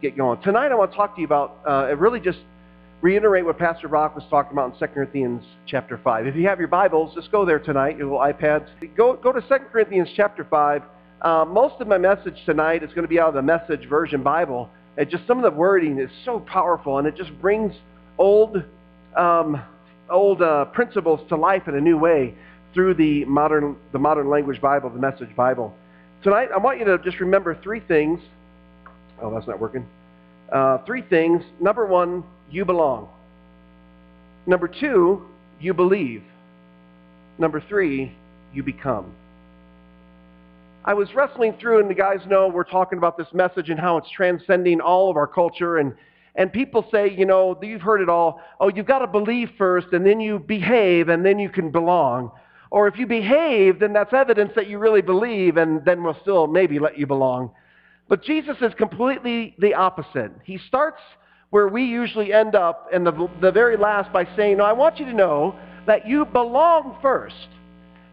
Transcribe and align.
get 0.00 0.16
going. 0.16 0.40
Tonight 0.42 0.72
I 0.72 0.74
want 0.74 0.90
to 0.90 0.96
talk 0.96 1.14
to 1.14 1.20
you 1.20 1.26
about, 1.26 1.58
uh, 1.66 1.94
really 1.96 2.20
just 2.20 2.38
reiterate 3.00 3.44
what 3.44 3.58
Pastor 3.58 3.88
Brock 3.88 4.14
was 4.14 4.24
talking 4.30 4.52
about 4.52 4.72
in 4.72 4.78
2 4.78 4.86
Corinthians 4.94 5.42
chapter 5.66 5.98
5. 6.02 6.26
If 6.26 6.36
you 6.36 6.46
have 6.48 6.58
your 6.58 6.68
Bibles, 6.68 7.14
just 7.14 7.30
go 7.30 7.44
there 7.44 7.58
tonight, 7.58 7.96
your 7.96 8.06
little 8.06 8.20
iPads. 8.20 8.66
Go, 8.96 9.14
go 9.16 9.32
to 9.32 9.40
2 9.40 9.48
Corinthians 9.70 10.08
chapter 10.16 10.44
5. 10.44 10.82
Uh, 11.20 11.44
most 11.46 11.80
of 11.80 11.88
my 11.88 11.98
message 11.98 12.34
tonight 12.44 12.82
is 12.82 12.90
going 12.90 13.02
to 13.02 13.08
be 13.08 13.18
out 13.18 13.28
of 13.28 13.34
the 13.34 13.42
Message 13.42 13.88
Version 13.88 14.22
Bible. 14.22 14.70
And 14.96 15.08
just 15.10 15.26
some 15.26 15.38
of 15.38 15.44
the 15.44 15.56
wording 15.56 15.98
is 15.98 16.10
so 16.24 16.40
powerful, 16.40 16.98
and 16.98 17.06
it 17.06 17.16
just 17.16 17.30
brings 17.40 17.72
old, 18.18 18.62
um, 19.16 19.62
old 20.10 20.42
uh, 20.42 20.66
principles 20.66 21.20
to 21.28 21.36
life 21.36 21.68
in 21.68 21.74
a 21.74 21.80
new 21.80 21.98
way 21.98 22.34
through 22.72 22.94
the 22.94 23.24
modern, 23.24 23.76
the 23.92 23.98
modern 23.98 24.28
language 24.28 24.60
Bible, 24.60 24.90
the 24.90 24.98
Message 24.98 25.34
Bible. 25.36 25.74
Tonight, 26.22 26.48
I 26.54 26.58
want 26.58 26.78
you 26.78 26.84
to 26.86 26.98
just 26.98 27.20
remember 27.20 27.58
three 27.62 27.80
things. 27.80 28.20
Oh, 29.20 29.32
that's 29.32 29.46
not 29.46 29.58
working. 29.58 29.86
Uh, 30.52 30.78
three 30.84 31.02
things. 31.02 31.42
Number 31.60 31.86
one, 31.86 32.22
you 32.50 32.64
belong. 32.64 33.08
Number 34.46 34.68
two, 34.68 35.26
you 35.60 35.74
believe. 35.74 36.22
Number 37.38 37.60
three, 37.60 38.12
you 38.54 38.62
become. 38.62 39.12
I 40.84 40.94
was 40.94 41.12
wrestling 41.14 41.56
through, 41.60 41.80
and 41.80 41.90
the 41.90 41.94
guys 41.94 42.20
know 42.28 42.46
we're 42.46 42.62
talking 42.62 42.96
about 42.96 43.18
this 43.18 43.26
message 43.32 43.70
and 43.70 43.80
how 43.80 43.96
it's 43.96 44.08
transcending 44.10 44.80
all 44.80 45.10
of 45.10 45.16
our 45.16 45.26
culture. 45.26 45.78
And, 45.78 45.94
and 46.36 46.52
people 46.52 46.86
say, 46.92 47.10
you 47.10 47.26
know, 47.26 47.58
you've 47.60 47.82
heard 47.82 48.00
it 48.00 48.08
all. 48.08 48.40
Oh, 48.60 48.68
you've 48.68 48.86
got 48.86 49.00
to 49.00 49.08
believe 49.08 49.50
first, 49.58 49.88
and 49.92 50.06
then 50.06 50.20
you 50.20 50.38
behave, 50.38 51.08
and 51.08 51.26
then 51.26 51.40
you 51.40 51.48
can 51.48 51.72
belong. 51.72 52.30
Or 52.70 52.86
if 52.86 52.98
you 52.98 53.06
behave, 53.06 53.80
then 53.80 53.92
that's 53.92 54.12
evidence 54.12 54.52
that 54.54 54.68
you 54.68 54.78
really 54.78 55.02
believe, 55.02 55.56
and 55.56 55.84
then 55.84 56.04
we'll 56.04 56.18
still 56.22 56.46
maybe 56.46 56.78
let 56.78 56.96
you 56.96 57.06
belong. 57.06 57.50
But 58.08 58.22
Jesus 58.22 58.56
is 58.60 58.72
completely 58.74 59.54
the 59.58 59.74
opposite. 59.74 60.32
He 60.44 60.58
starts 60.58 61.00
where 61.50 61.68
we 61.68 61.84
usually 61.84 62.32
end 62.32 62.54
up 62.54 62.88
in 62.92 63.04
the, 63.04 63.28
the 63.40 63.50
very 63.52 63.76
last 63.76 64.12
by 64.12 64.26
saying, 64.36 64.58
no, 64.58 64.64
I 64.64 64.72
want 64.72 64.98
you 64.98 65.06
to 65.06 65.12
know 65.12 65.56
that 65.86 66.06
you 66.06 66.24
belong 66.24 66.98
first. 67.02 67.48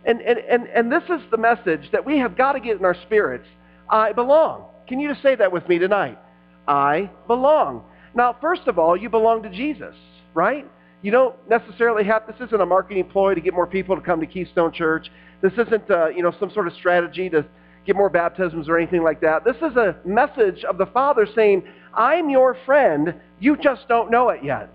And, 0.05 0.21
and, 0.21 0.39
and, 0.39 0.67
and 0.67 0.91
this 0.91 1.03
is 1.03 1.21
the 1.31 1.37
message 1.37 1.91
that 1.91 2.05
we 2.05 2.17
have 2.19 2.37
got 2.37 2.53
to 2.53 2.59
get 2.59 2.77
in 2.77 2.85
our 2.85 2.95
spirits. 3.05 3.47
I 3.89 4.13
belong. 4.13 4.65
Can 4.87 4.99
you 4.99 5.09
just 5.09 5.21
say 5.21 5.35
that 5.35 5.51
with 5.51 5.67
me 5.67 5.79
tonight? 5.79 6.19
I 6.67 7.09
belong. 7.27 7.83
Now, 8.15 8.35
first 8.39 8.67
of 8.67 8.77
all, 8.77 8.95
you 8.95 9.09
belong 9.09 9.43
to 9.43 9.49
Jesus, 9.49 9.95
right? 10.33 10.69
You 11.01 11.11
don't 11.11 11.35
necessarily 11.49 12.03
have, 12.05 12.27
this 12.27 12.35
isn't 12.47 12.61
a 12.61 12.65
marketing 12.65 13.05
ploy 13.05 13.33
to 13.35 13.41
get 13.41 13.53
more 13.53 13.67
people 13.67 13.95
to 13.95 14.01
come 14.01 14.19
to 14.19 14.27
Keystone 14.27 14.71
Church. 14.71 15.09
This 15.41 15.53
isn't, 15.53 15.89
uh, 15.89 16.07
you 16.07 16.21
know, 16.21 16.33
some 16.39 16.51
sort 16.51 16.67
of 16.67 16.73
strategy 16.73 17.29
to 17.29 17.45
get 17.85 17.95
more 17.95 18.09
baptisms 18.09 18.69
or 18.69 18.77
anything 18.77 19.03
like 19.03 19.21
that. 19.21 19.43
This 19.43 19.57
is 19.57 19.75
a 19.75 19.95
message 20.05 20.63
of 20.63 20.77
the 20.77 20.85
Father 20.87 21.27
saying, 21.35 21.63
I'm 21.93 22.29
your 22.29 22.57
friend. 22.65 23.15
You 23.39 23.57
just 23.57 23.87
don't 23.87 24.09
know 24.09 24.29
it 24.29 24.43
yet. 24.43 24.73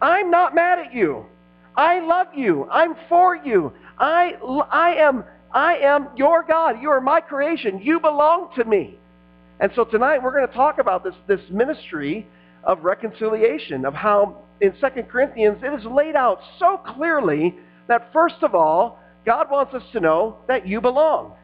I'm 0.00 0.30
not 0.30 0.54
mad 0.54 0.78
at 0.78 0.94
you. 0.94 1.26
I 1.76 2.00
love 2.00 2.28
you. 2.34 2.68
I'm 2.70 2.94
for 3.08 3.36
you. 3.36 3.72
I, 3.98 4.32
I, 4.70 4.94
am, 4.94 5.24
I 5.52 5.76
am 5.78 6.08
your 6.16 6.42
God. 6.42 6.80
You 6.80 6.90
are 6.90 7.00
my 7.00 7.20
creation. 7.20 7.80
You 7.82 8.00
belong 8.00 8.50
to 8.56 8.64
me. 8.64 8.98
And 9.60 9.70
so 9.74 9.84
tonight 9.84 10.22
we're 10.22 10.32
going 10.32 10.46
to 10.46 10.54
talk 10.54 10.78
about 10.78 11.04
this, 11.04 11.14
this 11.26 11.40
ministry 11.50 12.26
of 12.64 12.84
reconciliation, 12.84 13.84
of 13.84 13.94
how 13.94 14.42
in 14.60 14.72
2 14.72 15.02
Corinthians 15.04 15.58
it 15.62 15.78
is 15.78 15.84
laid 15.84 16.16
out 16.16 16.40
so 16.58 16.78
clearly 16.78 17.56
that 17.88 18.12
first 18.12 18.42
of 18.42 18.54
all, 18.54 19.00
God 19.26 19.50
wants 19.50 19.74
us 19.74 19.82
to 19.92 20.00
know 20.00 20.38
that 20.48 20.66
you 20.66 20.80
belong. 20.80 21.34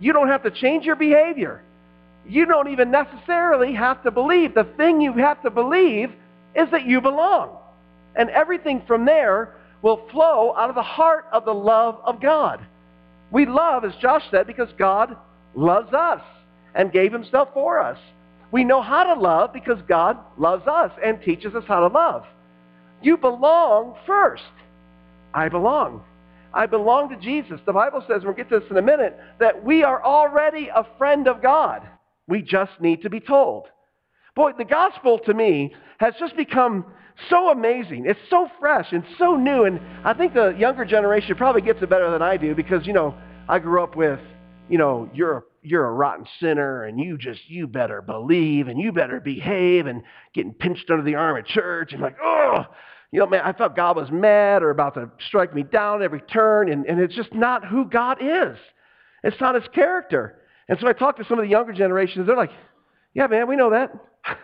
You 0.00 0.12
don't 0.12 0.28
have 0.28 0.42
to 0.42 0.50
change 0.50 0.84
your 0.84 0.96
behavior. 0.96 1.62
You 2.26 2.46
don't 2.46 2.68
even 2.68 2.90
necessarily 2.90 3.74
have 3.74 4.02
to 4.04 4.10
believe. 4.10 4.54
The 4.54 4.68
thing 4.76 5.00
you 5.00 5.12
have 5.14 5.42
to 5.42 5.50
believe 5.50 6.10
is 6.54 6.70
that 6.70 6.86
you 6.86 7.00
belong. 7.00 7.56
And 8.14 8.30
everything 8.30 8.82
from 8.86 9.04
there 9.04 9.56
will 9.80 10.08
flow 10.10 10.54
out 10.56 10.68
of 10.68 10.74
the 10.74 10.82
heart 10.82 11.26
of 11.32 11.44
the 11.44 11.54
love 11.54 12.00
of 12.04 12.20
God. 12.20 12.64
We 13.30 13.46
love, 13.46 13.84
as 13.84 13.94
Josh 13.96 14.22
said, 14.30 14.46
because 14.46 14.68
God 14.78 15.16
loves 15.54 15.92
us 15.92 16.20
and 16.74 16.92
gave 16.92 17.12
himself 17.12 17.48
for 17.54 17.80
us. 17.80 17.98
We 18.50 18.64
know 18.64 18.82
how 18.82 19.14
to 19.14 19.20
love 19.20 19.52
because 19.52 19.78
God 19.88 20.18
loves 20.36 20.66
us 20.66 20.92
and 21.04 21.20
teaches 21.22 21.54
us 21.54 21.64
how 21.66 21.80
to 21.80 21.92
love. 21.92 22.24
You 23.00 23.16
belong 23.16 23.96
first. 24.06 24.42
I 25.34 25.48
belong. 25.48 26.04
I 26.54 26.66
belong 26.66 27.08
to 27.10 27.16
Jesus. 27.16 27.60
The 27.64 27.72
Bible 27.72 28.04
says, 28.08 28.22
we'll 28.24 28.34
get 28.34 28.48
to 28.50 28.60
this 28.60 28.70
in 28.70 28.76
a 28.76 28.82
minute, 28.82 29.18
that 29.40 29.64
we 29.64 29.82
are 29.84 30.02
already 30.02 30.68
a 30.74 30.86
friend 30.98 31.28
of 31.28 31.42
God. 31.42 31.82
We 32.28 32.42
just 32.42 32.72
need 32.80 33.02
to 33.02 33.10
be 33.10 33.20
told. 33.20 33.66
Boy, 34.34 34.52
the 34.56 34.64
gospel 34.64 35.18
to 35.26 35.34
me 35.34 35.74
has 35.98 36.14
just 36.18 36.36
become 36.36 36.86
so 37.28 37.50
amazing. 37.50 38.04
It's 38.06 38.20
so 38.30 38.48
fresh 38.58 38.92
and 38.92 39.04
so 39.18 39.36
new. 39.36 39.64
And 39.64 39.80
I 40.04 40.14
think 40.14 40.34
the 40.34 40.54
younger 40.58 40.84
generation 40.84 41.36
probably 41.36 41.62
gets 41.62 41.82
it 41.82 41.90
better 41.90 42.10
than 42.10 42.22
I 42.22 42.36
do 42.36 42.54
because, 42.54 42.86
you 42.86 42.92
know, 42.92 43.14
I 43.48 43.58
grew 43.58 43.82
up 43.82 43.96
with, 43.96 44.20
you 44.68 44.78
know, 44.78 45.10
you're 45.12 45.38
a, 45.38 45.42
you're 45.62 45.84
a 45.84 45.92
rotten 45.92 46.26
sinner 46.40 46.84
and 46.84 46.98
you 46.98 47.18
just, 47.18 47.40
you 47.48 47.66
better 47.66 48.00
believe 48.02 48.68
and 48.68 48.80
you 48.80 48.92
better 48.92 49.20
behave 49.20 49.86
and 49.86 50.02
getting 50.34 50.54
pinched 50.54 50.90
under 50.90 51.04
the 51.04 51.14
arm 51.14 51.36
at 51.36 51.46
church 51.46 51.92
and 51.92 52.00
like, 52.00 52.16
oh, 52.22 52.64
you 53.12 53.20
know, 53.20 53.26
man, 53.26 53.42
I 53.44 53.52
felt 53.52 53.76
God 53.76 53.96
was 53.96 54.10
mad 54.10 54.62
or 54.62 54.70
about 54.70 54.94
to 54.94 55.10
strike 55.28 55.54
me 55.54 55.62
down 55.62 56.02
every 56.02 56.22
turn, 56.22 56.72
and, 56.72 56.86
and 56.86 56.98
it's 56.98 57.14
just 57.14 57.32
not 57.34 57.64
who 57.64 57.84
God 57.84 58.18
is. 58.20 58.56
It's 59.22 59.38
not 59.38 59.54
his 59.54 59.64
character. 59.74 60.38
And 60.68 60.78
so 60.80 60.88
I 60.88 60.94
talk 60.94 61.18
to 61.18 61.24
some 61.24 61.38
of 61.38 61.44
the 61.44 61.50
younger 61.50 61.74
generations, 61.74 62.26
they're 62.26 62.36
like, 62.36 62.50
yeah, 63.14 63.26
man, 63.26 63.46
we 63.46 63.56
know 63.56 63.70
that. 63.70 63.92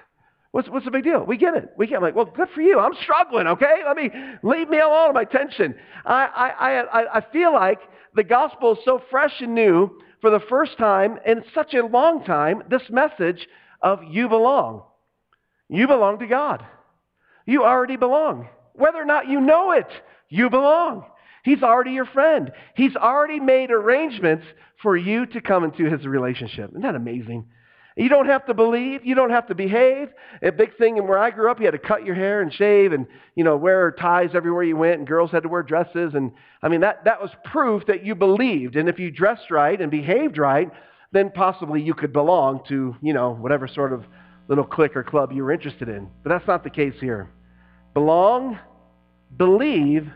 What's, 0.51 0.67
what's 0.71 0.87
the 0.87 0.91
big 0.91 1.05
deal? 1.05 1.25
We 1.25 1.37
get 1.37 1.55
it. 1.55 1.69
We 1.77 1.87
get 1.87 1.95
it. 1.95 1.97
I'm 1.99 2.03
like, 2.03 2.15
well, 2.15 2.25
good 2.25 2.49
for 2.55 2.63
you. 2.63 2.79
I'm 2.79 2.95
struggling, 3.03 3.47
okay? 3.49 3.83
Let 3.87 3.97
me, 3.99 4.11
leave 4.43 4.71
me 4.71 4.79
alone 4.79 5.13
my 5.13 5.25
tension. 5.25 5.75
I, 6.07 6.25
I, 6.25 7.01
I, 7.01 7.19
I 7.19 7.33
feel 7.33 7.53
like 7.53 7.79
the 8.15 8.25
gospel 8.25 8.73
is 8.73 8.79
so 8.83 9.03
fresh 9.11 9.35
and 9.41 9.55
new 9.55 10.01
for 10.23 10.31
the 10.31 10.41
first 10.49 10.79
time 10.79 11.19
in 11.27 11.45
such 11.55 11.75
a 11.75 11.85
long 11.85 12.25
time, 12.25 12.63
this 12.71 12.83
message 12.89 13.47
of 13.83 14.01
you 14.09 14.27
belong. 14.31 14.85
You 15.69 15.87
belong 15.87 16.19
to 16.21 16.27
God. 16.27 16.65
You 17.45 17.65
already 17.65 17.97
belong. 17.97 18.49
Whether 18.79 18.99
or 18.99 19.05
not 19.05 19.29
you 19.29 19.41
know 19.41 19.73
it, 19.73 19.89
you 20.29 20.49
belong. 20.49 21.05
He's 21.45 21.63
already 21.63 21.93
your 21.93 22.07
friend. 22.07 22.53
He's 22.75 22.97
already 22.97 23.41
made 23.41 23.71
arrangements 23.71 24.45
for 24.83 24.97
you 24.97 25.27
to 25.27 25.41
come 25.41 25.65
into 25.65 25.85
his 25.85 26.07
relationship. 26.07 26.71
Isn't 26.71 26.83
that 26.83 26.95
amazing? 26.95 27.47
You 27.97 28.09
don't 28.09 28.27
have 28.27 28.47
to 28.47 28.55
believe. 28.55 29.05
You 29.05 29.17
don't 29.17 29.31
have 29.31 29.49
to 29.49 29.57
behave. 29.57 30.11
A 30.41 30.53
big 30.53 30.77
thing 30.77 30.99
in 30.99 31.09
where 31.09 31.19
I 31.19 31.31
grew 31.31 31.51
up, 31.51 31.59
you 31.59 31.65
had 31.65 31.73
to 31.73 31.79
cut 31.79 32.05
your 32.05 32.15
hair 32.15 32.41
and 32.41 32.53
shave 32.55 32.93
and, 32.93 33.07
you 33.35 33.43
know, 33.43 33.57
wear 33.57 33.91
ties 33.91 34.31
everywhere 34.35 34.63
you 34.63 34.77
went, 34.77 34.99
and 34.99 35.07
girls 35.07 35.33
had 35.33 35.43
to 35.43 35.49
wear 35.49 35.65
dresses. 35.65 36.15
And, 36.15 36.31
I 36.63 36.69
mean, 36.69 36.83
that, 36.83 37.05
that 37.07 37.21
was 37.21 37.31
proof 37.45 37.87
that 37.87 38.07
you 38.07 38.15
believed. 38.15 38.77
And 38.77 38.89
if 38.89 39.01
you 39.01 39.11
dressed 39.11 39.51
right 39.51 39.81
and 39.81 39.91
behaved 39.91 40.39
right, 40.39 40.71
then 41.11 41.33
possibly 41.35 41.83
you 41.83 41.95
could 41.95 42.13
belong 42.13 42.61
to, 42.69 42.95
you 43.03 43.15
know, 43.15 43.35
whatever 43.35 43.67
sort 43.67 43.93
of 43.93 44.05
little 44.47 44.65
clique 44.65 44.95
or 44.95 45.03
club 45.03 45.33
you 45.33 45.43
were 45.43 45.51
interested 45.51 45.89
in. 45.89 46.09
But 46.23 46.31
that's 46.31 46.47
not 46.47 46.63
the 46.63 46.71
case 46.71 46.95
here. 47.01 47.31
Belong 47.99 48.57
believe, 49.37 50.09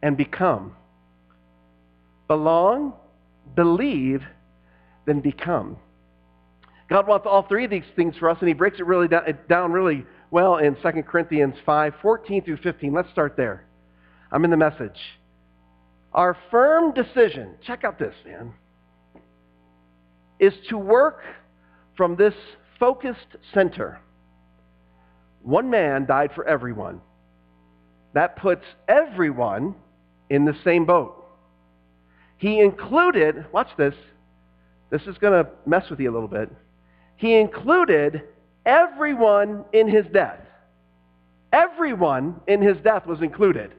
and 0.00 0.16
become. 0.16 0.76
Belong, 2.28 2.92
believe, 3.56 4.22
then 5.06 5.18
become. 5.18 5.76
God 6.88 7.08
wants 7.08 7.26
all 7.28 7.42
three 7.42 7.64
of 7.64 7.70
these 7.72 7.82
things 7.96 8.14
for 8.16 8.30
us, 8.30 8.36
and 8.38 8.46
he 8.46 8.54
breaks 8.54 8.78
it 8.78 8.86
really 8.86 9.08
down, 9.48 9.72
really 9.72 10.06
well 10.30 10.58
in 10.58 10.76
2 10.76 11.02
Corinthians 11.02 11.56
5, 11.66 11.94
14 12.00 12.44
through 12.44 12.58
15. 12.58 12.92
Let's 12.92 13.10
start 13.10 13.36
there. 13.36 13.64
I'm 14.30 14.44
in 14.44 14.52
the 14.52 14.56
message. 14.56 15.00
Our 16.12 16.36
firm 16.52 16.94
decision, 16.94 17.56
check 17.66 17.82
out 17.82 17.98
this, 17.98 18.14
man, 18.24 18.52
is 20.38 20.54
to 20.68 20.78
work 20.78 21.22
from 21.96 22.14
this 22.14 22.34
focused 22.78 23.34
center. 23.52 23.98
One 25.42 25.68
man 25.70 26.06
died 26.06 26.30
for 26.32 26.46
everyone 26.46 27.00
that 28.16 28.36
puts 28.36 28.64
everyone 28.88 29.74
in 30.30 30.46
the 30.46 30.56
same 30.64 30.86
boat. 30.86 31.22
He 32.38 32.60
included, 32.60 33.44
watch 33.52 33.68
this, 33.76 33.94
this 34.88 35.02
is 35.02 35.18
going 35.18 35.44
to 35.44 35.50
mess 35.66 35.90
with 35.90 36.00
you 36.00 36.10
a 36.10 36.14
little 36.14 36.26
bit. 36.26 36.50
He 37.16 37.34
included 37.34 38.22
everyone 38.64 39.66
in 39.74 39.86
his 39.86 40.06
death. 40.14 40.40
Everyone 41.52 42.40
in 42.46 42.62
his 42.62 42.78
death 42.78 43.06
was 43.06 43.20
included. 43.20 43.72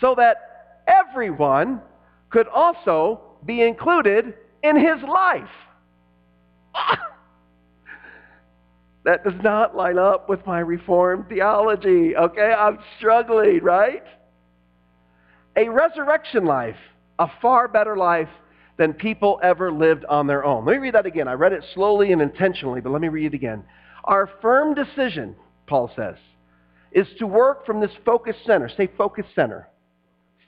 So 0.00 0.14
that 0.14 0.84
everyone 0.86 1.82
could 2.30 2.48
also 2.48 3.20
be 3.44 3.60
included 3.60 4.32
in 4.62 4.76
his 4.76 5.02
life. 5.02 5.50
Ah! 6.74 7.09
That 9.04 9.24
does 9.24 9.40
not 9.42 9.74
line 9.74 9.98
up 9.98 10.28
with 10.28 10.46
my 10.46 10.60
Reformed 10.60 11.28
theology. 11.28 12.14
Okay, 12.14 12.52
I'm 12.52 12.78
struggling, 12.98 13.60
right? 13.62 14.04
A 15.56 15.68
resurrection 15.68 16.44
life, 16.44 16.76
a 17.18 17.28
far 17.40 17.66
better 17.66 17.96
life 17.96 18.28
than 18.76 18.92
people 18.92 19.40
ever 19.42 19.72
lived 19.72 20.04
on 20.04 20.26
their 20.26 20.44
own. 20.44 20.64
Let 20.64 20.72
me 20.72 20.78
read 20.78 20.94
that 20.94 21.06
again. 21.06 21.28
I 21.28 21.32
read 21.32 21.52
it 21.52 21.64
slowly 21.74 22.12
and 22.12 22.20
intentionally, 22.20 22.80
but 22.80 22.90
let 22.90 23.00
me 23.00 23.08
read 23.08 23.26
it 23.26 23.34
again. 23.34 23.64
Our 24.04 24.28
firm 24.40 24.74
decision, 24.74 25.34
Paul 25.66 25.90
says, 25.96 26.16
is 26.92 27.06
to 27.18 27.26
work 27.26 27.64
from 27.64 27.80
this 27.80 27.90
focus 28.04 28.36
center. 28.46 28.68
Say 28.76 28.88
focus 28.98 29.26
center. 29.34 29.68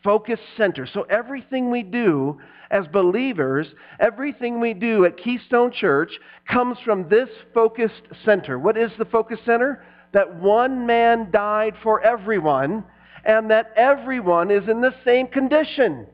Focus 0.04 0.40
center. 0.56 0.87
So 0.87 1.02
everything 1.02 1.70
we 1.70 1.82
do 1.82 2.40
as 2.70 2.87
believers, 2.88 3.69
everything 4.00 4.58
we 4.58 4.75
do 4.75 5.04
at 5.04 5.16
Keystone 5.16 5.70
Church 5.70 6.10
comes 6.50 6.78
from 6.84 7.08
this 7.08 7.28
focused 7.54 8.02
center. 8.25 8.58
What 8.58 8.76
is 8.76 8.90
the 8.99 9.04
focus 9.04 9.38
center? 9.44 9.84
That 10.12 10.34
one 10.37 10.87
man 10.87 11.31
died 11.31 11.75
for 11.82 12.00
everyone 12.02 12.84
and 13.25 13.50
that 13.50 13.72
everyone 13.76 14.50
is 14.50 14.69
in 14.69 14.81
the 14.81 14.94
same 15.04 15.26
condition. 15.28 16.06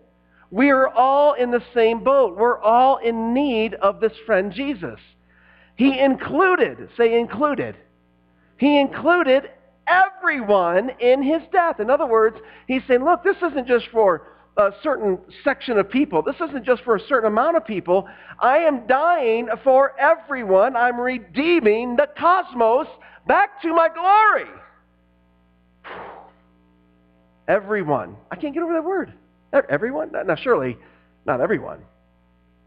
We 0.51 0.71
are 0.71 0.89
all 0.89 1.35
in 1.35 1.51
the 1.51 1.63
same 1.75 2.03
boat. 2.03 2.37
We're 2.37 2.61
all 2.61 2.99
in 2.99 3.35
need 3.35 3.75
of 3.75 4.01
this 4.01 4.13
friend 4.27 4.53
Jesus. 4.53 4.99
He 5.77 5.99
included, 5.99 6.89
say 6.97 7.19
included, 7.19 7.77
he 8.57 8.81
included 8.81 9.51
everyone 9.89 10.91
in 11.01 11.23
his 11.23 11.43
death. 11.53 11.81
In 11.81 11.91
other 11.91 12.07
words, 12.07 12.37
he's 12.67 12.83
saying, 12.87 13.05
look, 13.05 13.23
this 13.25 13.37
isn't 13.39 13.67
just 13.67 13.87
for 13.93 14.29
a 14.57 14.73
certain 14.83 15.19
section 15.45 15.79
of 15.79 15.89
people. 15.89 16.21
This 16.23 16.37
isn't 16.37 16.65
just 16.65 16.83
for 16.83 16.97
a 16.97 17.01
certain 17.01 17.29
amount 17.29 17.57
of 17.57 17.65
people. 17.65 18.09
I 18.41 18.59
am 18.59 18.87
dying 18.87 19.49
for 19.63 19.99
everyone. 19.99 20.75
I'm 20.75 21.01
redeeming 21.01 21.97
the 21.97 22.09
cosmos 22.19 22.89
back 23.27 23.63
to 23.63 23.69
my 23.69 23.89
glory. 23.89 24.51
Everyone. 27.47 28.17
I 28.31 28.37
can't 28.37 28.53
get 28.53 28.63
over 28.63 28.75
that 28.75 28.85
word. 28.85 29.13
Everyone? 29.71 30.11
Now, 30.13 30.35
surely, 30.35 30.77
not 31.25 31.41
everyone. 31.41 31.79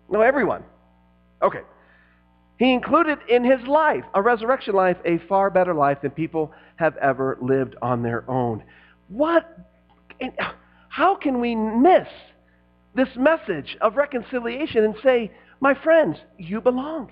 No, 0.09 0.21
everyone. 0.21 0.63
Okay. 1.41 1.62
He 2.61 2.73
included 2.73 3.17
in 3.27 3.43
his 3.43 3.65
life, 3.65 4.03
a 4.13 4.21
resurrection 4.21 4.75
life, 4.75 4.97
a 5.03 5.17
far 5.27 5.49
better 5.49 5.73
life 5.73 6.03
than 6.03 6.11
people 6.11 6.51
have 6.75 6.95
ever 6.97 7.39
lived 7.41 7.75
on 7.81 8.03
their 8.03 8.23
own. 8.29 8.61
What, 9.07 9.47
how 10.87 11.15
can 11.15 11.41
we 11.41 11.55
miss 11.55 12.07
this 12.93 13.07
message 13.15 13.75
of 13.81 13.95
reconciliation 13.95 14.83
and 14.83 14.93
say, 15.01 15.31
my 15.59 15.73
friends, 15.73 16.19
you 16.37 16.61
belong. 16.61 17.11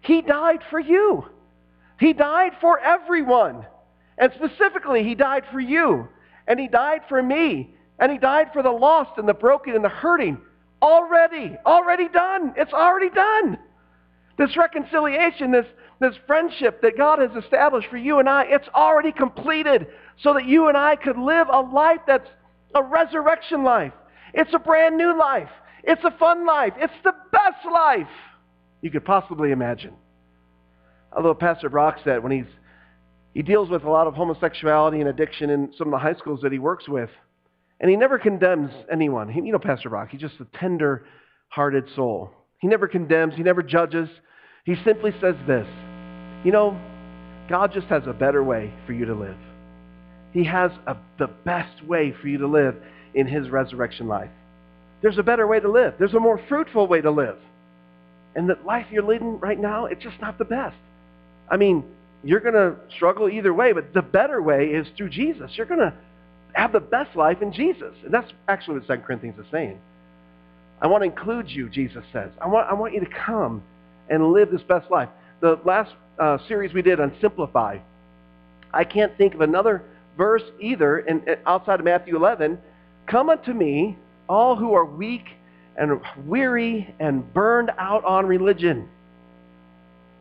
He 0.00 0.22
died 0.22 0.60
for 0.70 0.78
you. 0.78 1.24
He 1.98 2.12
died 2.12 2.52
for 2.60 2.78
everyone. 2.78 3.66
And 4.16 4.32
specifically, 4.36 5.02
he 5.02 5.16
died 5.16 5.42
for 5.50 5.58
you. 5.58 6.06
And 6.46 6.60
he 6.60 6.68
died 6.68 7.00
for 7.08 7.20
me. 7.20 7.74
And 7.98 8.12
he 8.12 8.18
died 8.18 8.50
for 8.52 8.62
the 8.62 8.70
lost 8.70 9.18
and 9.18 9.28
the 9.28 9.34
broken 9.34 9.74
and 9.74 9.84
the 9.84 9.88
hurting. 9.88 10.40
Already, 10.80 11.56
already 11.66 12.08
done. 12.08 12.54
It's 12.56 12.72
already 12.72 13.10
done. 13.10 13.58
This 14.38 14.56
reconciliation, 14.56 15.52
this, 15.52 15.66
this 16.00 16.14
friendship 16.26 16.80
that 16.82 16.96
God 16.96 17.18
has 17.18 17.30
established 17.42 17.88
for 17.88 17.98
you 17.98 18.18
and 18.18 18.28
I, 18.28 18.44
it's 18.44 18.68
already 18.74 19.12
completed 19.12 19.86
so 20.22 20.34
that 20.34 20.46
you 20.46 20.68
and 20.68 20.76
I 20.76 20.96
could 20.96 21.18
live 21.18 21.48
a 21.50 21.60
life 21.60 22.00
that's 22.06 22.28
a 22.74 22.82
resurrection 22.82 23.62
life. 23.64 23.92
It's 24.34 24.52
a 24.54 24.58
brand 24.58 24.96
new 24.96 25.18
life. 25.18 25.50
It's 25.84 26.02
a 26.04 26.16
fun 26.18 26.46
life. 26.46 26.72
It's 26.78 26.92
the 27.04 27.14
best 27.30 27.66
life 27.70 28.08
you 28.80 28.90
could 28.90 29.04
possibly 29.04 29.50
imagine. 29.52 29.94
Although 31.14 31.34
Pastor 31.34 31.68
Brock 31.68 31.98
said 32.02 32.22
when 32.22 32.32
he's, 32.32 32.52
he 33.34 33.42
deals 33.42 33.68
with 33.68 33.84
a 33.84 33.90
lot 33.90 34.06
of 34.06 34.14
homosexuality 34.14 35.00
and 35.00 35.08
addiction 35.08 35.50
in 35.50 35.72
some 35.76 35.88
of 35.88 35.92
the 35.92 35.98
high 35.98 36.14
schools 36.14 36.40
that 36.42 36.52
he 36.52 36.58
works 36.58 36.88
with, 36.88 37.10
and 37.80 37.90
he 37.90 37.96
never 37.96 38.18
condemns 38.18 38.70
anyone. 38.90 39.28
He, 39.28 39.40
you 39.40 39.52
know 39.52 39.58
Pastor 39.58 39.90
Brock, 39.90 40.08
he's 40.10 40.20
just 40.20 40.40
a 40.40 40.46
tender-hearted 40.58 41.84
soul. 41.94 42.30
He 42.62 42.68
never 42.68 42.86
condemns. 42.86 43.34
He 43.34 43.42
never 43.42 43.62
judges. 43.62 44.08
He 44.64 44.76
simply 44.84 45.10
says 45.20 45.34
this, 45.48 45.66
you 46.44 46.52
know, 46.52 46.80
God 47.48 47.72
just 47.74 47.88
has 47.88 48.04
a 48.06 48.12
better 48.12 48.42
way 48.42 48.72
for 48.86 48.92
you 48.92 49.04
to 49.06 49.14
live. 49.14 49.36
He 50.32 50.44
has 50.44 50.70
a, 50.86 50.96
the 51.18 51.26
best 51.26 51.84
way 51.84 52.14
for 52.22 52.28
you 52.28 52.38
to 52.38 52.46
live 52.46 52.76
in 53.14 53.26
his 53.26 53.50
resurrection 53.50 54.06
life. 54.06 54.30
There's 55.02 55.18
a 55.18 55.24
better 55.24 55.46
way 55.46 55.58
to 55.58 55.70
live. 55.70 55.94
There's 55.98 56.14
a 56.14 56.20
more 56.20 56.40
fruitful 56.48 56.86
way 56.86 57.00
to 57.00 57.10
live. 57.10 57.36
And 58.36 58.48
the 58.48 58.56
life 58.64 58.86
you're 58.92 59.02
leading 59.02 59.40
right 59.40 59.58
now, 59.58 59.86
it's 59.86 60.02
just 60.02 60.20
not 60.20 60.38
the 60.38 60.44
best. 60.44 60.76
I 61.50 61.56
mean, 61.56 61.84
you're 62.22 62.40
going 62.40 62.54
to 62.54 62.76
struggle 62.94 63.28
either 63.28 63.52
way, 63.52 63.72
but 63.72 63.92
the 63.92 64.02
better 64.02 64.40
way 64.40 64.66
is 64.66 64.86
through 64.96 65.10
Jesus. 65.10 65.50
You're 65.56 65.66
going 65.66 65.80
to 65.80 65.92
have 66.52 66.70
the 66.70 66.80
best 66.80 67.16
life 67.16 67.42
in 67.42 67.52
Jesus. 67.52 67.92
And 68.04 68.14
that's 68.14 68.30
actually 68.46 68.78
what 68.78 68.86
2 68.86 69.02
Corinthians 69.02 69.38
is 69.40 69.46
saying. 69.50 69.80
I 70.82 70.88
want 70.88 71.02
to 71.02 71.04
include 71.08 71.48
you, 71.48 71.68
Jesus 71.68 72.04
says. 72.12 72.30
I 72.40 72.48
want, 72.48 72.68
I 72.68 72.74
want 72.74 72.92
you 72.92 73.00
to 73.00 73.10
come 73.24 73.62
and 74.10 74.32
live 74.32 74.50
this 74.50 74.62
best 74.62 74.90
life. 74.90 75.08
The 75.40 75.58
last 75.64 75.92
uh, 76.18 76.38
series 76.48 76.74
we 76.74 76.82
did 76.82 76.98
on 76.98 77.14
Simplify, 77.20 77.78
I 78.74 78.82
can't 78.82 79.16
think 79.16 79.34
of 79.34 79.42
another 79.42 79.84
verse 80.16 80.42
either 80.60 80.98
in, 80.98 81.24
outside 81.46 81.78
of 81.78 81.84
Matthew 81.84 82.16
11. 82.16 82.58
Come 83.06 83.30
unto 83.30 83.52
me, 83.52 83.96
all 84.28 84.56
who 84.56 84.74
are 84.74 84.84
weak 84.84 85.26
and 85.76 86.00
weary 86.26 86.92
and 86.98 87.32
burned 87.32 87.70
out 87.78 88.04
on 88.04 88.26
religion. 88.26 88.88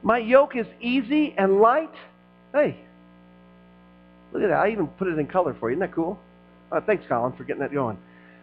My 0.04 0.20
yoke 0.20 0.56
is 0.56 0.68
easy 0.80 1.34
and 1.38 1.60
light. 1.60 1.94
Hey, 2.54 2.78
look 4.32 4.44
at 4.44 4.50
that. 4.50 4.60
I 4.60 4.70
even 4.70 4.88
put 4.88 5.08
it 5.08 5.18
in 5.18 5.26
color 5.26 5.56
for 5.60 5.72
you. 5.72 5.76
Isn't 5.76 5.90
that 5.90 5.96
cool? 5.96 6.20
Uh, 6.72 6.82
thanks, 6.82 7.04
Colin, 7.08 7.34
for 7.34 7.46
getting 7.46 7.62
that 7.62 7.74
going. 7.74 7.98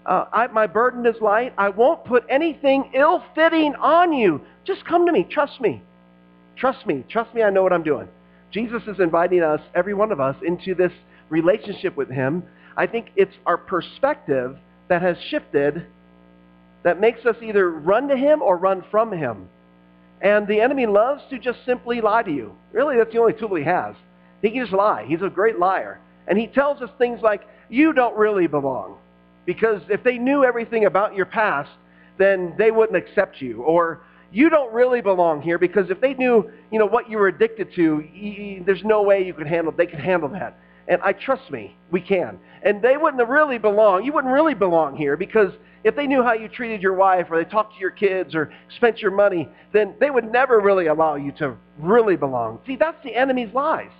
Uh, 0.08 0.24
I, 0.32 0.46
my 0.46 0.66
burden 0.66 1.04
is 1.04 1.20
light. 1.20 1.52
I 1.58 1.68
won't 1.68 2.02
put 2.06 2.24
anything 2.30 2.92
ill-fitting 2.94 3.74
on 3.74 4.14
you. 4.14 4.40
Just 4.64 4.86
come 4.86 5.04
to 5.04 5.12
me. 5.12 5.22
Trust 5.30 5.60
me. 5.60 5.82
Trust 6.56 6.86
me. 6.86 7.04
Trust 7.10 7.34
me. 7.34 7.42
I 7.42 7.50
know 7.50 7.62
what 7.62 7.74
I'm 7.74 7.82
doing. 7.82 8.08
Jesus 8.50 8.82
is 8.88 9.00
inviting 9.00 9.42
us, 9.42 9.60
every 9.74 9.92
one 9.92 10.10
of 10.10 10.18
us, 10.18 10.34
into 10.44 10.74
this 10.74 10.92
relationship 11.28 11.94
with 11.94 12.08
him. 12.08 12.42
I 12.74 12.86
think 12.86 13.10
it's 13.16 13.34
our 13.44 13.58
perspective 13.58 14.56
that 14.88 15.02
has 15.02 15.18
shifted 15.28 15.86
that 16.84 16.98
makes 16.98 17.26
us 17.26 17.36
either 17.42 17.70
run 17.70 18.08
to 18.08 18.16
him 18.16 18.40
or 18.40 18.56
run 18.56 18.82
from 18.90 19.12
him. 19.12 19.50
And 20.22 20.48
the 20.48 20.62
enemy 20.62 20.86
loves 20.86 21.22
to 21.28 21.38
just 21.38 21.58
simply 21.66 22.00
lie 22.00 22.22
to 22.22 22.32
you. 22.32 22.54
Really, 22.72 22.96
that's 22.96 23.12
the 23.12 23.18
only 23.18 23.34
tool 23.34 23.54
he 23.56 23.64
has. 23.64 23.94
He 24.40 24.50
can 24.50 24.62
just 24.62 24.72
lie. 24.72 25.04
He's 25.06 25.20
a 25.20 25.28
great 25.28 25.58
liar. 25.58 26.00
And 26.26 26.38
he 26.38 26.46
tells 26.46 26.80
us 26.80 26.88
things 26.96 27.20
like, 27.20 27.42
you 27.68 27.92
don't 27.92 28.16
really 28.16 28.46
belong. 28.46 28.96
Because 29.48 29.80
if 29.88 30.04
they 30.04 30.18
knew 30.18 30.44
everything 30.44 30.84
about 30.84 31.14
your 31.14 31.24
past, 31.24 31.70
then 32.18 32.52
they 32.58 32.70
wouldn't 32.70 32.98
accept 32.98 33.40
you. 33.40 33.62
Or 33.62 34.02
you 34.30 34.50
don't 34.50 34.70
really 34.74 35.00
belong 35.00 35.40
here 35.40 35.58
because 35.58 35.88
if 35.88 36.02
they 36.02 36.12
knew, 36.12 36.50
you 36.70 36.78
know, 36.78 36.84
what 36.84 37.08
you 37.08 37.16
were 37.16 37.28
addicted 37.28 37.72
to, 37.76 38.04
there's 38.66 38.84
no 38.84 39.00
way 39.00 39.24
you 39.24 39.32
could 39.32 39.46
handle, 39.46 39.72
they 39.72 39.86
could 39.86 40.00
handle 40.00 40.28
that. 40.28 40.58
And 40.86 41.00
I 41.02 41.14
trust 41.14 41.50
me, 41.50 41.74
we 41.90 42.02
can. 42.02 42.38
And 42.62 42.82
they 42.82 42.98
wouldn't 42.98 43.26
really 43.26 43.56
belong. 43.56 44.04
You 44.04 44.12
wouldn't 44.12 44.34
really 44.34 44.52
belong 44.52 44.98
here 44.98 45.16
because 45.16 45.54
if 45.82 45.96
they 45.96 46.06
knew 46.06 46.22
how 46.22 46.34
you 46.34 46.48
treated 46.48 46.82
your 46.82 46.92
wife 46.92 47.28
or 47.30 47.42
they 47.42 47.48
talked 47.48 47.72
to 47.72 47.80
your 47.80 47.90
kids 47.90 48.34
or 48.34 48.52
spent 48.76 48.98
your 48.98 49.12
money, 49.12 49.48
then 49.72 49.94
they 49.98 50.10
would 50.10 50.30
never 50.30 50.60
really 50.60 50.88
allow 50.88 51.14
you 51.14 51.32
to 51.38 51.56
really 51.78 52.16
belong. 52.16 52.58
See, 52.66 52.76
that's 52.76 53.02
the 53.02 53.16
enemy's 53.16 53.54
lies. 53.54 53.92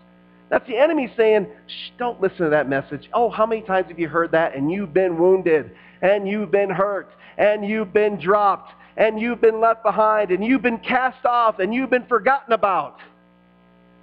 That's 0.50 0.66
the 0.66 0.76
enemy 0.76 1.12
saying, 1.16 1.46
Shh, 1.66 1.90
don't 1.98 2.20
listen 2.20 2.38
to 2.38 2.50
that 2.50 2.68
message. 2.68 3.08
Oh, 3.12 3.30
how 3.30 3.46
many 3.46 3.62
times 3.62 3.88
have 3.88 3.98
you 3.98 4.08
heard 4.08 4.32
that 4.32 4.54
and 4.54 4.70
you've 4.70 4.94
been 4.94 5.18
wounded 5.18 5.70
and 6.00 6.26
you've 6.26 6.50
been 6.50 6.70
hurt 6.70 7.10
and 7.36 7.66
you've 7.66 7.92
been 7.92 8.18
dropped 8.18 8.72
and 8.96 9.20
you've 9.20 9.40
been 9.40 9.60
left 9.60 9.82
behind 9.82 10.30
and 10.30 10.44
you've 10.44 10.62
been 10.62 10.78
cast 10.78 11.24
off 11.24 11.58
and 11.58 11.74
you've 11.74 11.90
been 11.90 12.06
forgotten 12.06 12.52
about. 12.52 12.98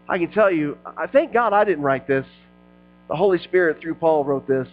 I 0.07 0.19
can 0.19 0.31
tell 0.31 0.51
you, 0.51 0.77
I 0.97 1.07
thank 1.07 1.33
God 1.33 1.51
I 1.51 1.63
didn't 1.63 1.83
write 1.83 2.07
this. 2.07 2.25
The 3.09 3.15
Holy 3.15 3.39
Spirit 3.39 3.81
through 3.81 3.95
Paul 3.95 4.23
wrote 4.23 4.47
this. 4.47 4.67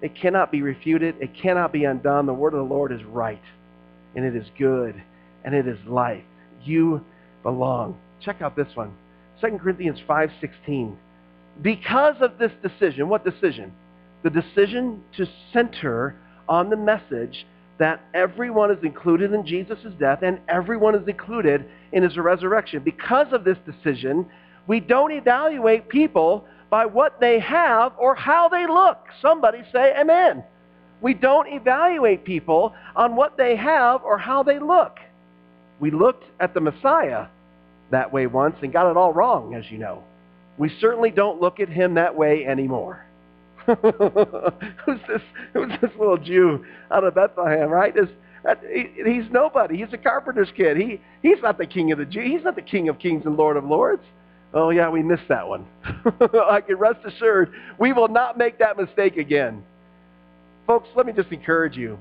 It 0.00 0.14
cannot 0.14 0.52
be 0.52 0.62
refuted. 0.62 1.16
It 1.20 1.34
cannot 1.34 1.72
be 1.72 1.84
undone. 1.84 2.26
The 2.26 2.34
word 2.34 2.54
of 2.54 2.60
the 2.60 2.74
Lord 2.74 2.92
is 2.92 3.02
right 3.04 3.42
and 4.14 4.24
it 4.24 4.36
is 4.36 4.46
good 4.56 5.00
and 5.44 5.54
it 5.54 5.66
is 5.66 5.78
life. 5.86 6.22
You 6.64 7.04
belong. 7.42 7.98
Check 8.20 8.40
out 8.40 8.54
this 8.54 8.68
one. 8.74 8.92
2 9.40 9.58
Corinthians 9.58 9.98
5.16 10.08 10.96
because 11.62 12.16
of 12.20 12.38
this 12.38 12.52
decision, 12.62 13.08
what 13.08 13.24
decision? 13.24 13.72
The 14.22 14.30
decision 14.30 15.02
to 15.16 15.26
center 15.52 16.16
on 16.48 16.70
the 16.70 16.76
message 16.76 17.46
that 17.78 18.00
everyone 18.14 18.70
is 18.70 18.82
included 18.82 19.32
in 19.32 19.46
Jesus' 19.46 19.92
death 19.98 20.20
and 20.22 20.40
everyone 20.48 20.94
is 20.94 21.06
included 21.06 21.64
in 21.92 22.02
his 22.02 22.16
resurrection. 22.16 22.82
Because 22.84 23.28
of 23.32 23.44
this 23.44 23.58
decision, 23.64 24.26
we 24.66 24.80
don't 24.80 25.12
evaluate 25.12 25.88
people 25.88 26.44
by 26.70 26.84
what 26.84 27.20
they 27.20 27.38
have 27.38 27.92
or 27.98 28.14
how 28.14 28.48
they 28.48 28.66
look. 28.66 28.98
Somebody 29.22 29.62
say 29.72 29.94
amen. 29.98 30.44
We 31.00 31.14
don't 31.14 31.46
evaluate 31.48 32.24
people 32.24 32.74
on 32.96 33.14
what 33.14 33.36
they 33.36 33.56
have 33.56 34.02
or 34.02 34.18
how 34.18 34.42
they 34.42 34.58
look. 34.58 34.98
We 35.80 35.92
looked 35.92 36.24
at 36.40 36.54
the 36.54 36.60
Messiah 36.60 37.26
that 37.90 38.12
way 38.12 38.26
once 38.26 38.56
and 38.62 38.72
got 38.72 38.90
it 38.90 38.96
all 38.96 39.12
wrong, 39.12 39.54
as 39.54 39.64
you 39.70 39.78
know. 39.78 40.02
We 40.58 40.70
certainly 40.80 41.10
don't 41.10 41.40
look 41.40 41.60
at 41.60 41.68
him 41.68 41.94
that 41.94 42.14
way 42.14 42.44
anymore. 42.44 43.04
who's 43.66 45.00
this? 45.06 45.22
Who's 45.52 45.72
this 45.80 45.90
little 45.98 46.18
Jew 46.18 46.64
out 46.90 47.04
of 47.04 47.14
Bethlehem? 47.14 47.68
Right? 47.68 47.94
This, 47.94 48.08
that, 48.44 48.60
he, 48.62 48.88
he's 49.04 49.30
nobody. 49.30 49.76
He's 49.76 49.92
a 49.92 49.98
carpenter's 49.98 50.50
kid. 50.56 50.76
He 50.76 51.00
he's 51.22 51.40
not 51.42 51.58
the 51.58 51.66
king 51.66 51.92
of 51.92 51.98
the 51.98 52.04
Jews. 52.04 52.24
He's 52.24 52.44
not 52.44 52.56
the 52.56 52.62
king 52.62 52.88
of 52.88 52.98
kings 52.98 53.24
and 53.26 53.36
lord 53.36 53.56
of 53.56 53.64
lords. 53.64 54.02
Oh 54.54 54.70
yeah, 54.70 54.88
we 54.88 55.02
missed 55.02 55.28
that 55.28 55.46
one. 55.46 55.66
I 55.84 56.62
can 56.66 56.76
rest 56.76 57.00
assured 57.04 57.52
we 57.78 57.92
will 57.92 58.08
not 58.08 58.38
make 58.38 58.58
that 58.58 58.76
mistake 58.78 59.16
again. 59.16 59.62
Folks, 60.66 60.88
let 60.96 61.06
me 61.06 61.12
just 61.12 61.30
encourage 61.30 61.76
you. 61.76 61.98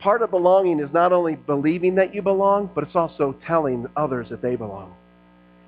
Part 0.00 0.22
of 0.22 0.30
belonging 0.30 0.80
is 0.80 0.92
not 0.92 1.12
only 1.12 1.34
believing 1.34 1.96
that 1.96 2.14
you 2.14 2.22
belong, 2.22 2.70
but 2.74 2.84
it's 2.84 2.94
also 2.96 3.34
telling 3.46 3.86
others 3.96 4.28
that 4.30 4.42
they 4.42 4.54
belong. 4.56 4.94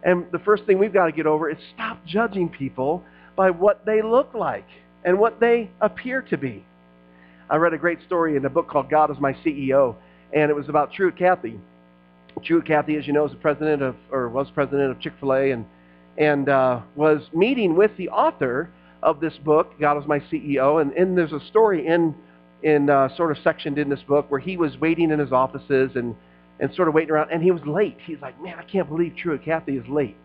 And 0.07 0.25
the 0.31 0.39
first 0.39 0.65
thing 0.65 0.79
we've 0.79 0.93
got 0.93 1.07
to 1.07 1.13
get 1.13 1.27
over 1.27 1.51
is 1.51 1.59
stop 1.75 1.99
judging 2.07 2.49
people 2.49 3.03
by 3.35 3.51
what 3.51 3.85
they 3.85 4.03
look 4.03 4.33
like 4.35 4.67
and 5.05 5.19
what 5.19 5.41
they 5.41 5.69
appear 5.81 6.23
to 6.23 6.39
be. 6.39 6.65
I 7.51 7.57
read 7.57 7.75
a 7.75 7.79
great 7.79 7.99
story 8.07 8.37
in 8.37 8.45
a 8.45 8.49
book 8.49 8.69
called 8.69 8.89
God 8.89 9.11
is 9.11 9.19
My 9.19 9.33
CEO, 9.33 9.97
and 10.33 10.49
it 10.49 10.55
was 10.55 10.69
about 10.69 10.93
Truett 10.93 11.17
Cathy. 11.19 11.59
Truett 12.45 12.67
Cathy, 12.67 12.97
as 12.97 13.07
you 13.07 13.13
know, 13.13 13.27
is 13.27 13.33
the 13.33 13.39
president 13.39 13.83
of, 13.83 13.97
or 14.13 14.29
was 14.29 14.49
president 14.55 14.93
of 14.93 15.01
Chick-fil-A, 15.01 15.51
and 15.51 15.67
and 16.19 16.49
uh, 16.49 16.81
was 16.95 17.23
meeting 17.35 17.77
with 17.77 17.91
the 17.99 18.09
author 18.09 18.71
of 19.03 19.21
this 19.21 19.35
book, 19.45 19.79
God 19.79 20.01
is 20.01 20.07
My 20.07 20.21
CEO, 20.21 20.81
and, 20.81 20.93
and 20.93 21.19
there's 21.19 21.33
a 21.33 21.45
story 21.49 21.87
in 21.87 22.15
in 22.63 22.89
uh, 22.89 23.15
sort 23.17 23.37
of 23.37 23.43
sectioned 23.43 23.79
in 23.79 23.89
this 23.89 24.03
book 24.03 24.31
where 24.31 24.41
he 24.41 24.57
was 24.57 24.79
waiting 24.79 25.11
in 25.11 25.19
his 25.19 25.33
offices 25.33 25.91
and 25.95 26.15
and 26.61 26.75
sort 26.75 26.89
of 26.89 26.95
waiting 26.95 27.11
around, 27.11 27.31
and 27.31 27.43
he 27.43 27.51
was 27.51 27.63
late. 27.67 27.99
He's 28.05 28.21
like, 28.21 28.41
man, 28.43 28.57
I 28.59 28.63
can't 28.63 28.89
believe 28.89 29.15
Truett 29.17 29.45
Cathy 29.45 29.77
is 29.77 29.87
late, 29.89 30.17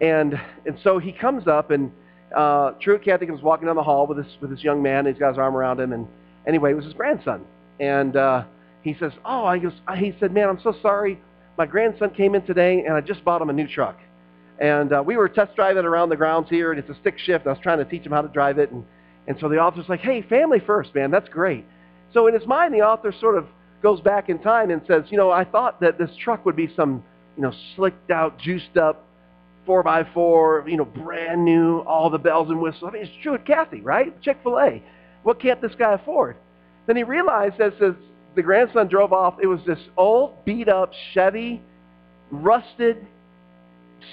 and 0.00 0.38
and 0.66 0.78
so 0.82 0.98
he 0.98 1.12
comes 1.12 1.46
up 1.46 1.70
and 1.70 1.92
uh, 2.36 2.72
Truett 2.80 3.04
Cathy 3.04 3.30
was 3.30 3.42
walking 3.42 3.66
down 3.66 3.76
the 3.76 3.82
hall 3.82 4.06
with 4.06 4.18
this 4.18 4.36
with 4.40 4.50
this 4.50 4.62
young 4.62 4.82
man. 4.82 5.06
And 5.06 5.08
he's 5.08 5.18
got 5.18 5.30
his 5.30 5.38
arm 5.38 5.56
around 5.56 5.80
him, 5.80 5.92
and 5.92 6.06
anyway, 6.46 6.72
it 6.72 6.74
was 6.74 6.84
his 6.84 6.94
grandson, 6.94 7.44
and 7.80 8.16
uh, 8.16 8.44
he 8.82 8.96
says, 8.98 9.12
oh, 9.24 9.44
I 9.44 9.58
goes, 9.58 9.72
he 9.96 10.14
said, 10.18 10.32
man, 10.32 10.48
I'm 10.48 10.60
so 10.62 10.74
sorry. 10.80 11.20
My 11.56 11.66
grandson 11.66 12.10
came 12.10 12.34
in 12.34 12.42
today, 12.42 12.84
and 12.86 12.94
I 12.94 13.00
just 13.00 13.24
bought 13.24 13.42
him 13.42 13.50
a 13.50 13.52
new 13.52 13.66
truck. 13.66 13.98
And 14.60 14.92
uh, 14.92 15.02
we 15.04 15.16
were 15.16 15.28
test 15.28 15.54
driving 15.56 15.84
around 15.84 16.08
the 16.08 16.16
grounds 16.16 16.48
here, 16.48 16.70
and 16.72 16.80
it's 16.80 16.88
a 16.88 16.98
stick 17.00 17.18
shift. 17.18 17.46
I 17.46 17.50
was 17.50 17.58
trying 17.60 17.78
to 17.78 17.84
teach 17.84 18.04
him 18.04 18.12
how 18.12 18.22
to 18.22 18.28
drive 18.28 18.58
it. 18.58 18.70
And, 18.70 18.84
and 19.26 19.36
so 19.40 19.48
the 19.48 19.56
author's 19.56 19.88
like, 19.88 20.00
hey, 20.00 20.22
family 20.22 20.60
first, 20.64 20.94
man. 20.94 21.10
That's 21.10 21.28
great. 21.28 21.64
So 22.14 22.26
in 22.28 22.34
his 22.34 22.46
mind, 22.46 22.72
the 22.72 22.80
author 22.80 23.12
sort 23.20 23.36
of 23.36 23.46
goes 23.82 24.00
back 24.00 24.28
in 24.28 24.38
time 24.38 24.70
and 24.70 24.82
says, 24.86 25.04
you 25.08 25.16
know, 25.16 25.30
I 25.30 25.44
thought 25.44 25.80
that 25.80 25.98
this 25.98 26.10
truck 26.22 26.44
would 26.44 26.56
be 26.56 26.72
some, 26.74 27.02
you 27.36 27.42
know, 27.42 27.52
slicked 27.76 28.10
out, 28.10 28.38
juiced 28.38 28.76
up 28.76 29.06
4x4, 29.66 30.68
you 30.70 30.76
know, 30.76 30.84
brand 30.84 31.44
new, 31.44 31.80
all 31.80 32.10
the 32.10 32.18
bells 32.18 32.48
and 32.48 32.60
whistles. 32.60 32.84
I 32.88 32.92
mean, 32.92 33.02
it's 33.02 33.12
true 33.22 33.36
Truett 33.36 33.46
Cathy, 33.46 33.80
right? 33.80 34.20
Chick-fil-A. 34.22 34.82
What 35.22 35.40
can't 35.40 35.60
this 35.60 35.74
guy 35.78 35.94
afford? 35.94 36.36
Then 36.86 36.96
he 36.96 37.02
realized 37.02 37.60
as 37.60 37.72
the 38.34 38.42
grandson 38.42 38.88
drove 38.88 39.12
off, 39.12 39.34
it 39.42 39.46
was 39.46 39.60
this 39.66 39.78
old, 39.96 40.44
beat-up 40.44 40.92
Chevy, 41.12 41.60
rusted, 42.30 43.06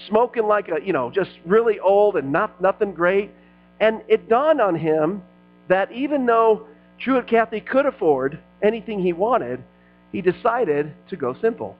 smoking 0.07 0.45
like 0.45 0.67
a, 0.69 0.83
you 0.85 0.93
know, 0.93 1.09
just 1.09 1.31
really 1.45 1.79
old 1.79 2.17
and 2.17 2.31
not 2.31 2.61
nothing 2.61 2.93
great. 2.93 3.31
And 3.79 4.01
it 4.07 4.27
dawned 4.29 4.61
on 4.61 4.75
him 4.75 5.21
that 5.67 5.91
even 5.91 6.25
though 6.25 6.67
Truett 6.99 7.27
Cathy 7.27 7.61
could 7.61 7.85
afford 7.85 8.39
anything 8.61 9.01
he 9.01 9.13
wanted, 9.13 9.63
he 10.11 10.21
decided 10.21 10.93
to 11.09 11.15
go 11.15 11.35
simple. 11.41 11.77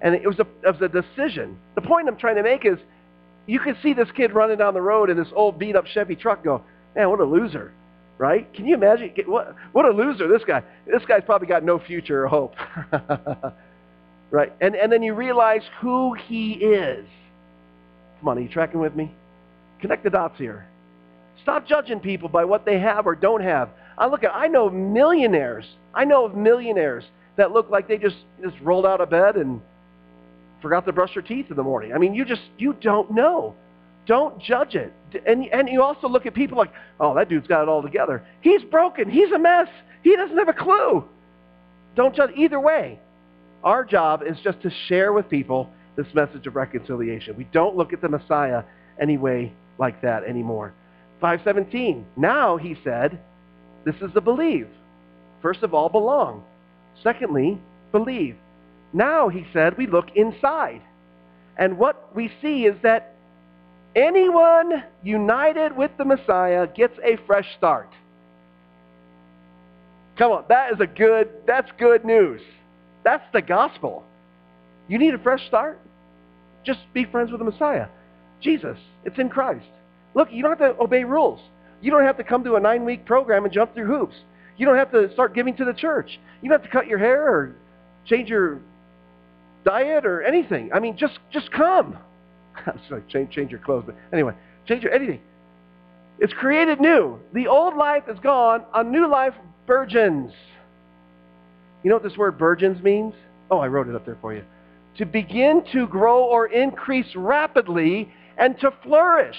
And 0.00 0.14
it 0.14 0.26
was, 0.26 0.38
a, 0.38 0.46
it 0.66 0.78
was 0.78 0.82
a 0.82 0.88
decision. 0.88 1.58
The 1.74 1.80
point 1.80 2.08
I'm 2.08 2.16
trying 2.16 2.36
to 2.36 2.42
make 2.42 2.64
is 2.64 2.78
you 3.46 3.58
can 3.58 3.76
see 3.82 3.94
this 3.94 4.08
kid 4.16 4.32
running 4.32 4.58
down 4.58 4.74
the 4.74 4.80
road 4.80 5.10
in 5.10 5.16
this 5.16 5.28
old 5.34 5.58
beat-up 5.58 5.86
Chevy 5.86 6.14
truck 6.14 6.44
go, 6.44 6.62
man, 6.94 7.10
what 7.10 7.18
a 7.18 7.24
loser, 7.24 7.72
right? 8.18 8.52
Can 8.54 8.66
you 8.66 8.74
imagine? 8.74 9.12
What, 9.26 9.56
what 9.72 9.84
a 9.84 9.90
loser 9.90 10.28
this 10.28 10.44
guy. 10.46 10.62
This 10.86 11.02
guy's 11.06 11.24
probably 11.24 11.48
got 11.48 11.64
no 11.64 11.78
future 11.78 12.24
or 12.24 12.28
hope. 12.28 12.54
Right? 14.30 14.52
And, 14.60 14.76
and 14.76 14.92
then 14.92 15.02
you 15.02 15.14
realize 15.14 15.62
who 15.80 16.14
he 16.14 16.52
is. 16.52 17.06
Come 18.20 18.28
on, 18.28 18.38
are 18.38 18.40
you 18.40 18.48
tracking 18.48 18.80
with 18.80 18.94
me? 18.94 19.12
Connect 19.80 20.04
the 20.04 20.10
dots 20.10 20.38
here. 20.38 20.66
Stop 21.42 21.66
judging 21.66 22.00
people 22.00 22.28
by 22.28 22.44
what 22.44 22.66
they 22.66 22.78
have 22.78 23.06
or 23.06 23.14
don't 23.14 23.42
have. 23.42 23.70
I 23.98 24.06
look 24.06 24.24
at, 24.24 24.34
I 24.34 24.46
know 24.46 24.70
millionaires. 24.70 25.64
I 25.94 26.04
know 26.04 26.24
of 26.24 26.34
millionaires 26.34 27.04
that 27.36 27.50
look 27.52 27.68
like 27.70 27.88
they 27.88 27.98
just, 27.98 28.16
just 28.42 28.56
rolled 28.62 28.86
out 28.86 29.00
of 29.00 29.10
bed 29.10 29.36
and 29.36 29.60
forgot 30.62 30.86
to 30.86 30.92
brush 30.92 31.14
their 31.14 31.22
teeth 31.22 31.46
in 31.50 31.56
the 31.56 31.62
morning. 31.62 31.92
I 31.92 31.98
mean, 31.98 32.14
you 32.14 32.24
just, 32.24 32.42
you 32.56 32.74
don't 32.80 33.10
know. 33.10 33.54
Don't 34.06 34.40
judge 34.40 34.74
it. 34.74 34.92
And, 35.26 35.46
and 35.52 35.68
you 35.68 35.82
also 35.82 36.08
look 36.08 36.26
at 36.26 36.34
people 36.34 36.56
like, 36.56 36.72
oh, 36.98 37.14
that 37.14 37.28
dude's 37.28 37.46
got 37.46 37.62
it 37.62 37.68
all 37.68 37.82
together. 37.82 38.24
He's 38.40 38.62
broken. 38.62 39.10
He's 39.10 39.30
a 39.32 39.38
mess. 39.38 39.68
He 40.02 40.16
doesn't 40.16 40.36
have 40.38 40.48
a 40.48 40.54
clue. 40.54 41.04
Don't 41.94 42.14
judge 42.14 42.30
either 42.36 42.58
way. 42.60 43.00
Our 43.64 43.84
job 43.84 44.22
is 44.24 44.36
just 44.42 44.62
to 44.62 44.70
share 44.86 45.12
with 45.12 45.28
people 45.28 45.70
this 45.96 46.06
message 46.14 46.46
of 46.46 46.54
reconciliation. 46.54 47.36
We 47.36 47.44
don't 47.44 47.76
look 47.76 47.92
at 47.92 48.00
the 48.00 48.08
Messiah 48.08 48.62
anyway 49.00 49.52
like 49.78 50.00
that 50.02 50.24
anymore. 50.24 50.72
517. 51.20 52.06
Now, 52.16 52.56
he 52.56 52.76
said, 52.84 53.18
this 53.84 53.96
is 53.96 54.12
the 54.14 54.20
believe. 54.20 54.68
First 55.42 55.62
of 55.62 55.74
all, 55.74 55.88
belong. 55.88 56.44
Secondly, 57.02 57.58
believe. 57.92 58.36
Now, 58.92 59.28
he 59.28 59.46
said, 59.52 59.76
we 59.76 59.86
look 59.86 60.08
inside. 60.14 60.82
And 61.56 61.78
what 61.78 62.14
we 62.14 62.30
see 62.40 62.64
is 62.64 62.76
that 62.82 63.14
anyone 63.94 64.84
united 65.02 65.76
with 65.76 65.90
the 65.98 66.04
Messiah 66.04 66.66
gets 66.66 66.98
a 67.04 67.16
fresh 67.26 67.46
start. 67.56 67.90
Come 70.16 70.32
on, 70.32 70.44
that 70.48 70.72
is 70.72 70.80
a 70.80 70.86
good, 70.86 71.28
that's 71.46 71.70
good 71.78 72.04
news. 72.04 72.40
That's 73.04 73.24
the 73.32 73.42
gospel. 73.42 74.04
You 74.88 74.98
need 74.98 75.14
a 75.14 75.18
fresh 75.18 75.46
start? 75.46 75.78
Just 76.64 76.80
be 76.92 77.04
friends 77.04 77.30
with 77.30 77.38
the 77.38 77.44
Messiah. 77.44 77.86
Jesus. 78.40 78.78
It's 79.04 79.18
in 79.18 79.28
Christ. 79.28 79.66
Look, 80.14 80.28
you 80.32 80.42
don't 80.42 80.58
have 80.58 80.76
to 80.76 80.82
obey 80.82 81.04
rules. 81.04 81.40
You 81.80 81.90
don't 81.90 82.04
have 82.04 82.16
to 82.16 82.24
come 82.24 82.44
to 82.44 82.56
a 82.56 82.60
nine-week 82.60 83.04
program 83.06 83.44
and 83.44 83.52
jump 83.52 83.74
through 83.74 83.86
hoops. 83.86 84.16
You 84.56 84.66
don't 84.66 84.76
have 84.76 84.90
to 84.92 85.12
start 85.12 85.34
giving 85.34 85.56
to 85.56 85.64
the 85.64 85.72
church. 85.72 86.18
You 86.42 86.48
don't 86.48 86.60
have 86.60 86.68
to 86.68 86.76
cut 86.76 86.86
your 86.86 86.98
hair 86.98 87.28
or 87.28 87.54
change 88.04 88.28
your 88.28 88.60
diet 89.64 90.04
or 90.04 90.22
anything. 90.22 90.70
I 90.72 90.80
mean, 90.80 90.96
just 90.96 91.18
just 91.32 91.50
come. 91.52 91.96
Sorry, 92.88 93.02
change 93.08 93.30
change 93.32 93.50
your 93.50 93.60
clothes, 93.60 93.84
but 93.86 93.94
anyway, 94.12 94.34
change 94.66 94.82
your 94.82 94.92
anything. 94.92 95.20
It's 96.18 96.32
created 96.32 96.80
new. 96.80 97.20
The 97.32 97.46
old 97.46 97.76
life 97.76 98.04
is 98.08 98.18
gone. 98.18 98.64
A 98.74 98.82
new 98.82 99.08
life 99.08 99.34
burgeons. 99.66 100.32
You 101.84 101.90
know 101.90 101.96
what 101.96 102.02
this 102.02 102.16
word 102.16 102.38
burgeons 102.38 102.82
means? 102.82 103.14
Oh, 103.50 103.58
I 103.58 103.68
wrote 103.68 103.88
it 103.88 103.94
up 103.94 104.04
there 104.04 104.18
for 104.20 104.34
you. 104.34 104.42
To 104.96 105.06
begin 105.06 105.62
to 105.72 105.86
grow 105.86 106.24
or 106.24 106.46
increase 106.46 107.14
rapidly 107.14 108.12
and 108.36 108.58
to 108.60 108.72
flourish. 108.82 109.36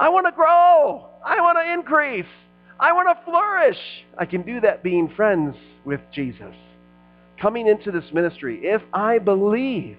I 0.00 0.08
want 0.08 0.26
to 0.26 0.32
grow. 0.32 1.06
I 1.22 1.40
want 1.42 1.58
to 1.58 1.72
increase. 1.74 2.24
I 2.80 2.92
want 2.94 3.08
to 3.16 3.24
flourish. 3.24 3.76
I 4.16 4.24
can 4.24 4.40
do 4.42 4.60
that 4.62 4.82
being 4.82 5.12
friends 5.14 5.54
with 5.84 6.00
Jesus. 6.10 6.54
Coming 7.38 7.66
into 7.66 7.92
this 7.92 8.10
ministry, 8.12 8.60
if 8.62 8.80
I 8.94 9.18
believe, 9.18 9.98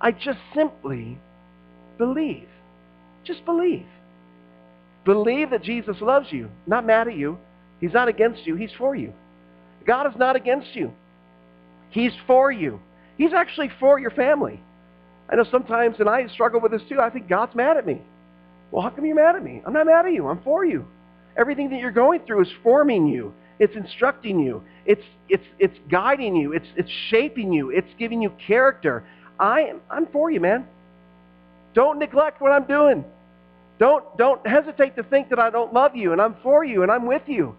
I 0.00 0.12
just 0.12 0.38
simply 0.54 1.18
believe. 1.98 2.48
Just 3.24 3.44
believe. 3.44 3.84
Believe 5.04 5.50
that 5.50 5.62
Jesus 5.62 5.96
loves 6.00 6.28
you, 6.30 6.48
not 6.66 6.86
mad 6.86 7.06
at 7.06 7.16
you. 7.16 7.38
He's 7.78 7.92
not 7.92 8.08
against 8.08 8.46
you. 8.46 8.56
He's 8.56 8.72
for 8.78 8.96
you. 8.96 9.12
God 9.86 10.06
is 10.06 10.18
not 10.18 10.36
against 10.36 10.74
you. 10.74 10.92
He's 11.90 12.12
for 12.26 12.50
you. 12.50 12.80
He's 13.18 13.34
actually 13.34 13.70
for 13.78 13.98
your 13.98 14.10
family. 14.10 14.62
I 15.28 15.36
know 15.36 15.44
sometimes, 15.50 15.96
and 15.98 16.08
I 16.08 16.26
struggle 16.28 16.60
with 16.60 16.72
this 16.72 16.82
too, 16.88 17.00
I 17.00 17.10
think 17.10 17.28
God's 17.28 17.54
mad 17.54 17.76
at 17.76 17.86
me. 17.86 18.00
Well, 18.70 18.82
how 18.82 18.90
come 18.90 19.04
you're 19.04 19.16
mad 19.16 19.36
at 19.36 19.42
me? 19.42 19.62
I'm 19.66 19.72
not 19.72 19.86
mad 19.86 20.06
at 20.06 20.12
you. 20.12 20.28
I'm 20.28 20.42
for 20.42 20.64
you. 20.64 20.86
Everything 21.36 21.70
that 21.70 21.80
you're 21.80 21.90
going 21.90 22.20
through 22.26 22.42
is 22.42 22.48
forming 22.62 23.06
you. 23.06 23.34
It's 23.58 23.76
instructing 23.76 24.40
you. 24.40 24.62
It's, 24.86 25.04
it's, 25.28 25.44
it's 25.58 25.76
guiding 25.90 26.36
you. 26.36 26.52
It's, 26.52 26.66
it's 26.76 26.90
shaping 27.08 27.52
you. 27.52 27.70
It's 27.70 27.90
giving 27.98 28.22
you 28.22 28.32
character. 28.46 29.04
I 29.38 29.62
am, 29.62 29.80
I'm 29.90 30.06
for 30.06 30.30
you, 30.30 30.40
man. 30.40 30.66
Don't 31.74 31.98
neglect 31.98 32.40
what 32.40 32.52
I'm 32.52 32.64
doing. 32.64 33.04
Don't, 33.78 34.16
don't 34.16 34.46
hesitate 34.46 34.96
to 34.96 35.02
think 35.02 35.30
that 35.30 35.38
I 35.38 35.50
don't 35.50 35.72
love 35.72 35.96
you 35.96 36.12
and 36.12 36.20
I'm 36.20 36.36
for 36.42 36.64
you 36.64 36.82
and 36.82 36.90
I'm 36.90 37.06
with 37.06 37.22
you 37.26 37.56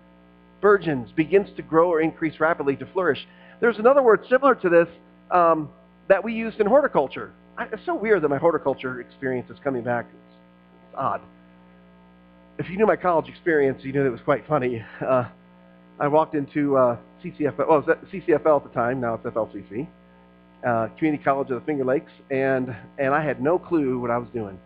Burgeons 0.62 1.12
begins 1.12 1.50
to 1.58 1.64
grow 1.64 1.90
or 1.90 2.00
increase 2.00 2.40
rapidly 2.40 2.76
to 2.78 2.86
flourish. 2.86 3.28
There's 3.60 3.80
another 3.80 4.02
word 4.02 4.24
similar 4.30 4.56
to 4.56 4.70
this 4.70 4.88
um, 5.32 5.70
that 6.08 6.24
we 6.24 6.34
used 6.34 6.60
in 6.60 6.68
horticulture. 6.68 7.34
I, 7.58 7.66
it's 7.66 7.86
so 7.86 7.96
weird 7.96 8.22
that 8.22 8.30
my 8.30 8.38
horticulture 8.38 9.02
experience 9.02 9.50
is 9.50 9.58
coming 9.64 9.84
back. 9.84 10.06
Odd. 10.96 11.22
If 12.60 12.70
you 12.70 12.78
knew 12.78 12.86
my 12.86 12.96
college 12.96 13.28
experience, 13.28 13.84
you 13.84 13.94
knew 13.94 14.06
it 14.06 14.10
was 14.10 14.22
quite 14.22 14.46
funny. 14.48 14.84
Uh, 15.02 15.26
I 16.00 16.08
walked 16.08 16.36
into 16.36 16.78
uh, 16.78 16.98
CCFL, 17.24 17.68
well, 17.68 17.80
it 17.80 17.88
was 17.88 17.98
CCFL 18.12 18.58
at 18.58 18.68
the 18.68 18.74
time, 18.74 19.00
now 19.00 19.16
it's 19.16 19.24
FLCC, 19.24 19.88
uh, 20.68 20.88
Community 20.98 21.24
College 21.24 21.52
of 21.52 21.60
the 21.60 21.66
Finger 21.66 21.86
Lakes, 21.86 22.12
and, 22.30 22.76
and 22.98 23.14
I 23.14 23.24
had 23.24 23.42
no 23.42 23.60
clue 23.60 24.00
what 24.00 24.10
I 24.10 24.18
was 24.18 24.30
doing. 24.34 24.60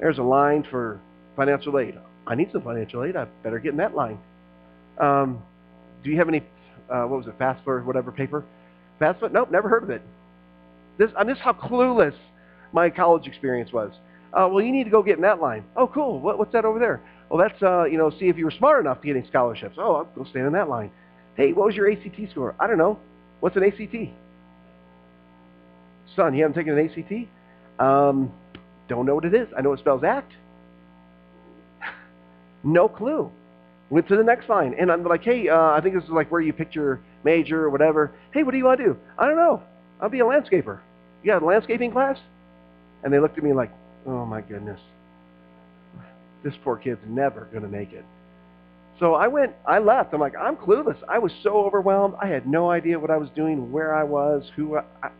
There's 0.00 0.18
a 0.18 0.22
line 0.22 0.66
for 0.70 1.00
financial 1.36 1.78
aid. 1.78 1.98
I 2.26 2.34
need 2.34 2.50
some 2.52 2.62
financial 2.62 3.04
aid. 3.04 3.16
I 3.16 3.26
better 3.42 3.58
get 3.58 3.72
in 3.72 3.78
that 3.78 3.94
line. 3.94 4.18
Um, 4.98 5.42
do 6.02 6.10
you 6.10 6.18
have 6.18 6.28
any, 6.28 6.42
uh, 6.90 7.04
what 7.04 7.18
was 7.18 7.26
it, 7.26 7.38
FAFSA 7.38 7.66
or 7.66 7.82
whatever 7.82 8.10
paper? 8.10 8.44
FAFSA? 9.00 9.32
Nope, 9.32 9.50
never 9.50 9.68
heard 9.68 9.82
of 9.82 9.90
it. 9.90 10.02
This, 10.98 11.10
I 11.16 11.24
mean, 11.24 11.34
this 11.34 11.42
how 11.42 11.52
clueless 11.52 12.14
my 12.72 12.90
college 12.90 13.26
experience 13.26 13.72
was. 13.72 13.92
Uh, 14.32 14.48
well, 14.50 14.62
you 14.62 14.72
need 14.72 14.84
to 14.84 14.90
go 14.90 15.02
get 15.02 15.16
in 15.16 15.22
that 15.22 15.40
line. 15.40 15.64
Oh, 15.76 15.86
cool. 15.86 16.20
What, 16.20 16.38
what's 16.38 16.52
that 16.52 16.64
over 16.64 16.78
there? 16.78 17.00
Well, 17.28 17.38
that's, 17.38 17.60
uh, 17.62 17.84
you 17.84 17.98
know, 17.98 18.10
see 18.10 18.28
if 18.28 18.36
you 18.36 18.44
were 18.44 18.50
smart 18.50 18.80
enough 18.80 19.00
to 19.00 19.06
get 19.06 19.16
any 19.16 19.26
scholarships. 19.26 19.76
Oh, 19.78 19.94
I'll 19.96 20.04
go 20.04 20.24
stand 20.24 20.46
in 20.46 20.52
that 20.52 20.68
line. 20.68 20.90
Hey, 21.36 21.52
what 21.52 21.66
was 21.66 21.74
your 21.74 21.90
ACT 21.90 22.30
score? 22.30 22.54
I 22.60 22.66
don't 22.66 22.78
know. 22.78 22.98
What's 23.40 23.56
an 23.56 23.64
ACT? 23.64 24.12
Son, 26.14 26.34
you 26.34 26.42
haven't 26.42 26.54
taken 26.54 26.78
an 26.78 26.88
ACT? 26.88 27.80
Um, 27.80 28.32
don't 28.88 29.06
know 29.06 29.14
what 29.14 29.24
it 29.24 29.34
is. 29.34 29.48
I 29.56 29.60
know 29.60 29.72
it 29.72 29.80
spells 29.80 30.02
act. 30.04 30.32
no 32.64 32.88
clue. 32.88 33.30
Went 33.90 34.08
to 34.08 34.16
the 34.16 34.24
next 34.24 34.48
line, 34.48 34.74
and 34.78 34.90
I'm 34.90 35.04
like, 35.04 35.22
hey, 35.22 35.48
uh, 35.48 35.70
I 35.70 35.80
think 35.80 35.94
this 35.94 36.04
is 36.04 36.10
like 36.10 36.30
where 36.30 36.40
you 36.40 36.52
pick 36.52 36.74
your 36.74 37.00
major 37.22 37.64
or 37.64 37.70
whatever. 37.70 38.12
Hey, 38.32 38.42
what 38.42 38.52
do 38.52 38.58
you 38.58 38.64
want 38.64 38.80
to 38.80 38.84
do? 38.84 38.96
I 39.18 39.26
don't 39.26 39.36
know. 39.36 39.62
I'll 40.00 40.08
be 40.08 40.20
a 40.20 40.24
landscaper. 40.24 40.80
You 41.22 41.32
got 41.32 41.42
a 41.42 41.46
landscaping 41.46 41.92
class? 41.92 42.18
And 43.04 43.12
they 43.12 43.20
looked 43.20 43.38
at 43.38 43.44
me 43.44 43.52
like, 43.52 43.70
oh 44.06 44.24
my 44.24 44.40
goodness, 44.40 44.80
this 46.44 46.54
poor 46.62 46.76
kid's 46.76 47.00
never 47.06 47.46
going 47.50 47.62
to 47.62 47.68
make 47.68 47.92
it. 47.92 48.04
So 48.98 49.14
I 49.14 49.26
went, 49.26 49.52
I 49.66 49.78
left. 49.78 50.14
I'm 50.14 50.20
like, 50.20 50.34
I'm 50.36 50.56
clueless. 50.56 50.96
I 51.08 51.18
was 51.18 51.32
so 51.42 51.64
overwhelmed. 51.66 52.14
I 52.20 52.28
had 52.28 52.46
no 52.46 52.70
idea 52.70 52.98
what 52.98 53.10
I 53.10 53.18
was 53.18 53.28
doing, 53.36 53.70
where 53.70 53.94
I 53.94 54.04
was, 54.04 54.50
who 54.56 54.76
I, 54.76 54.84
I 55.02 55.10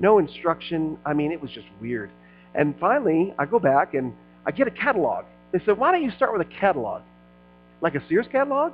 no 0.00 0.18
instruction. 0.18 0.98
I 1.06 1.14
mean, 1.14 1.32
it 1.32 1.40
was 1.40 1.50
just 1.50 1.66
weird. 1.80 2.10
And 2.54 2.74
finally, 2.78 3.32
I 3.38 3.46
go 3.46 3.58
back 3.58 3.94
and 3.94 4.12
I 4.44 4.50
get 4.50 4.66
a 4.66 4.70
catalog. 4.70 5.24
They 5.52 5.60
said, 5.64 5.78
why 5.78 5.92
don't 5.92 6.02
you 6.02 6.10
start 6.10 6.36
with 6.36 6.46
a 6.46 6.50
catalog? 6.60 7.02
Like 7.80 7.94
a 7.94 8.06
Sears 8.08 8.26
catalog? 8.30 8.72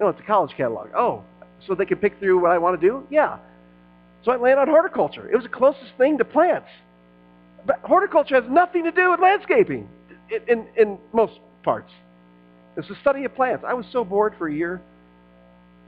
No, 0.00 0.08
it's 0.08 0.20
a 0.20 0.24
college 0.24 0.54
catalog. 0.56 0.88
Oh, 0.96 1.22
so 1.66 1.74
they 1.74 1.86
can 1.86 1.98
pick 1.98 2.18
through 2.18 2.40
what 2.40 2.50
I 2.50 2.58
want 2.58 2.80
to 2.80 2.86
do? 2.86 3.06
Yeah. 3.10 3.38
So 4.24 4.32
I 4.32 4.36
land 4.36 4.58
on 4.58 4.68
horticulture. 4.68 5.28
It 5.28 5.34
was 5.34 5.44
the 5.44 5.50
closest 5.50 5.92
thing 5.98 6.18
to 6.18 6.24
plants. 6.24 6.68
But 7.66 7.80
horticulture 7.82 8.40
has 8.40 8.50
nothing 8.50 8.84
to 8.84 8.92
do 8.92 9.10
with 9.10 9.20
landscaping 9.20 9.88
in, 10.30 10.42
in, 10.48 10.66
in 10.76 10.98
most 11.12 11.40
parts. 11.62 11.90
It's 12.76 12.88
the 12.88 12.96
study 13.00 13.24
of 13.24 13.34
plants. 13.34 13.64
I 13.66 13.74
was 13.74 13.86
so 13.92 14.04
bored 14.04 14.34
for 14.38 14.48
a 14.48 14.54
year. 14.54 14.80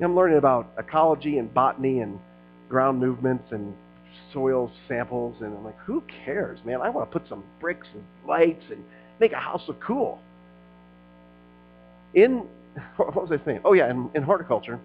I'm 0.01 0.15
learning 0.15 0.39
about 0.39 0.71
ecology 0.79 1.39
and 1.39 1.53
botany 1.53 2.01
and 2.01 2.19
ground 2.69 3.01
movements 3.01 3.45
and 3.51 3.75
soil 4.33 4.71
samples, 4.89 5.37
and 5.41 5.57
I'm 5.57 5.65
like, 5.65 5.79
who 5.79 6.03
cares, 6.25 6.59
man? 6.65 6.81
I 6.83 6.91
want 6.91 7.11
to 7.11 7.19
put 7.19 7.29
some 7.29 7.45
bricks 7.61 7.87
and 7.95 8.03
lights 8.27 8.65
and 8.71 8.83
make 9.21 9.33
a 9.33 9.39
house 9.39 9.63
look 9.67 9.81
cool. 9.81 10.21
In, 12.15 12.47
what 12.97 13.15
was 13.15 13.31
I 13.33 13.45
saying? 13.45 13.61
Oh 13.65 13.73
yeah, 13.73 13.91
in, 13.91 14.11
in 14.15 14.23
horticulture, 14.23 14.79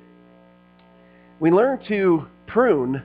we 1.40 1.52
learn 1.52 1.80
to 1.88 2.28
prune 2.48 3.04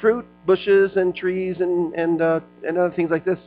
fruit 0.00 0.26
bushes 0.46 0.92
and 0.96 1.14
trees 1.14 1.56
and, 1.60 1.94
and, 1.94 2.20
uh, 2.20 2.40
and 2.66 2.78
other 2.78 2.94
things 2.94 3.10
like 3.10 3.24
this. 3.24 3.38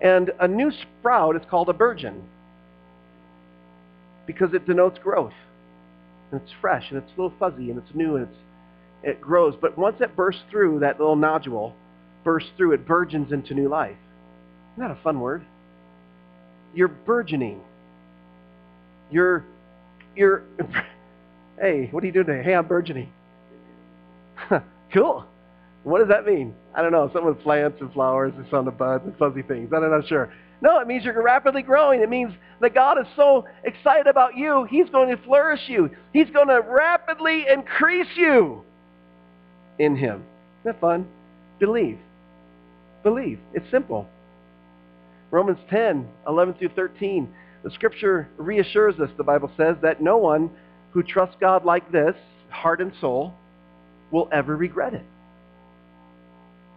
And 0.00 0.30
a 0.40 0.48
new 0.48 0.70
sprout 0.70 1.36
is 1.36 1.42
called 1.48 1.68
a 1.68 1.72
burgeon 1.72 2.22
because 4.26 4.52
it 4.52 4.66
denotes 4.66 4.98
growth. 4.98 5.32
And 6.30 6.40
it's 6.40 6.52
fresh 6.60 6.90
and 6.90 6.98
it's 6.98 7.10
a 7.16 7.20
little 7.20 7.36
fuzzy 7.38 7.70
and 7.70 7.78
it's 7.78 7.94
new 7.94 8.16
and 8.16 8.28
it's, 8.28 8.38
it 9.02 9.20
grows. 9.20 9.54
But 9.60 9.78
once 9.78 9.96
it 10.00 10.16
bursts 10.16 10.42
through, 10.50 10.80
that 10.80 10.98
little 10.98 11.16
nodule 11.16 11.74
bursts 12.24 12.50
through, 12.56 12.72
it 12.72 12.86
burgeons 12.86 13.32
into 13.32 13.54
new 13.54 13.68
life. 13.68 13.96
Isn't 14.74 14.88
that 14.88 14.90
a 14.90 15.02
fun 15.02 15.20
word? 15.20 15.44
You're 16.74 16.88
burgeoning. 16.88 17.60
You're, 19.10 19.44
you're, 20.16 20.42
hey, 21.60 21.88
what 21.92 22.02
are 22.02 22.06
you 22.06 22.12
doing 22.12 22.26
today? 22.26 22.42
Hey, 22.42 22.54
I'm 22.54 22.66
burgeoning. 22.66 23.10
cool. 24.92 25.24
What 25.86 26.00
does 26.00 26.08
that 26.08 26.26
mean? 26.26 26.52
I 26.74 26.82
don't 26.82 26.90
know. 26.90 27.08
Something 27.12 27.26
with 27.26 27.42
plants 27.44 27.80
and 27.80 27.92
flowers 27.92 28.32
and 28.36 28.44
some 28.50 28.66
of 28.66 28.76
buds 28.76 29.04
and 29.04 29.16
fuzzy 29.18 29.42
things. 29.42 29.70
I'm 29.72 29.88
not 29.88 30.08
sure. 30.08 30.32
No, 30.60 30.80
it 30.80 30.88
means 30.88 31.04
you're 31.04 31.22
rapidly 31.22 31.62
growing. 31.62 32.00
It 32.00 32.10
means 32.10 32.32
that 32.60 32.74
God 32.74 32.98
is 32.98 33.06
so 33.14 33.46
excited 33.62 34.08
about 34.08 34.36
you, 34.36 34.66
he's 34.68 34.90
going 34.90 35.16
to 35.16 35.22
flourish 35.22 35.60
you. 35.68 35.88
He's 36.12 36.28
going 36.30 36.48
to 36.48 36.60
rapidly 36.60 37.44
increase 37.48 38.08
you 38.16 38.64
in 39.78 39.94
him. 39.94 40.24
Isn't 40.62 40.72
that 40.72 40.80
fun? 40.80 41.06
Believe. 41.60 42.00
Believe. 43.04 43.38
It's 43.54 43.70
simple. 43.70 44.08
Romans 45.30 45.60
10, 45.70 46.08
11 46.26 46.54
through 46.54 46.70
13. 46.70 47.32
The 47.62 47.70
scripture 47.70 48.28
reassures 48.38 48.98
us, 48.98 49.10
the 49.16 49.22
Bible 49.22 49.52
says, 49.56 49.76
that 49.82 50.02
no 50.02 50.16
one 50.16 50.50
who 50.90 51.04
trusts 51.04 51.36
God 51.40 51.64
like 51.64 51.92
this, 51.92 52.16
heart 52.48 52.80
and 52.80 52.90
soul, 53.00 53.34
will 54.10 54.28
ever 54.32 54.56
regret 54.56 54.92
it. 54.92 55.04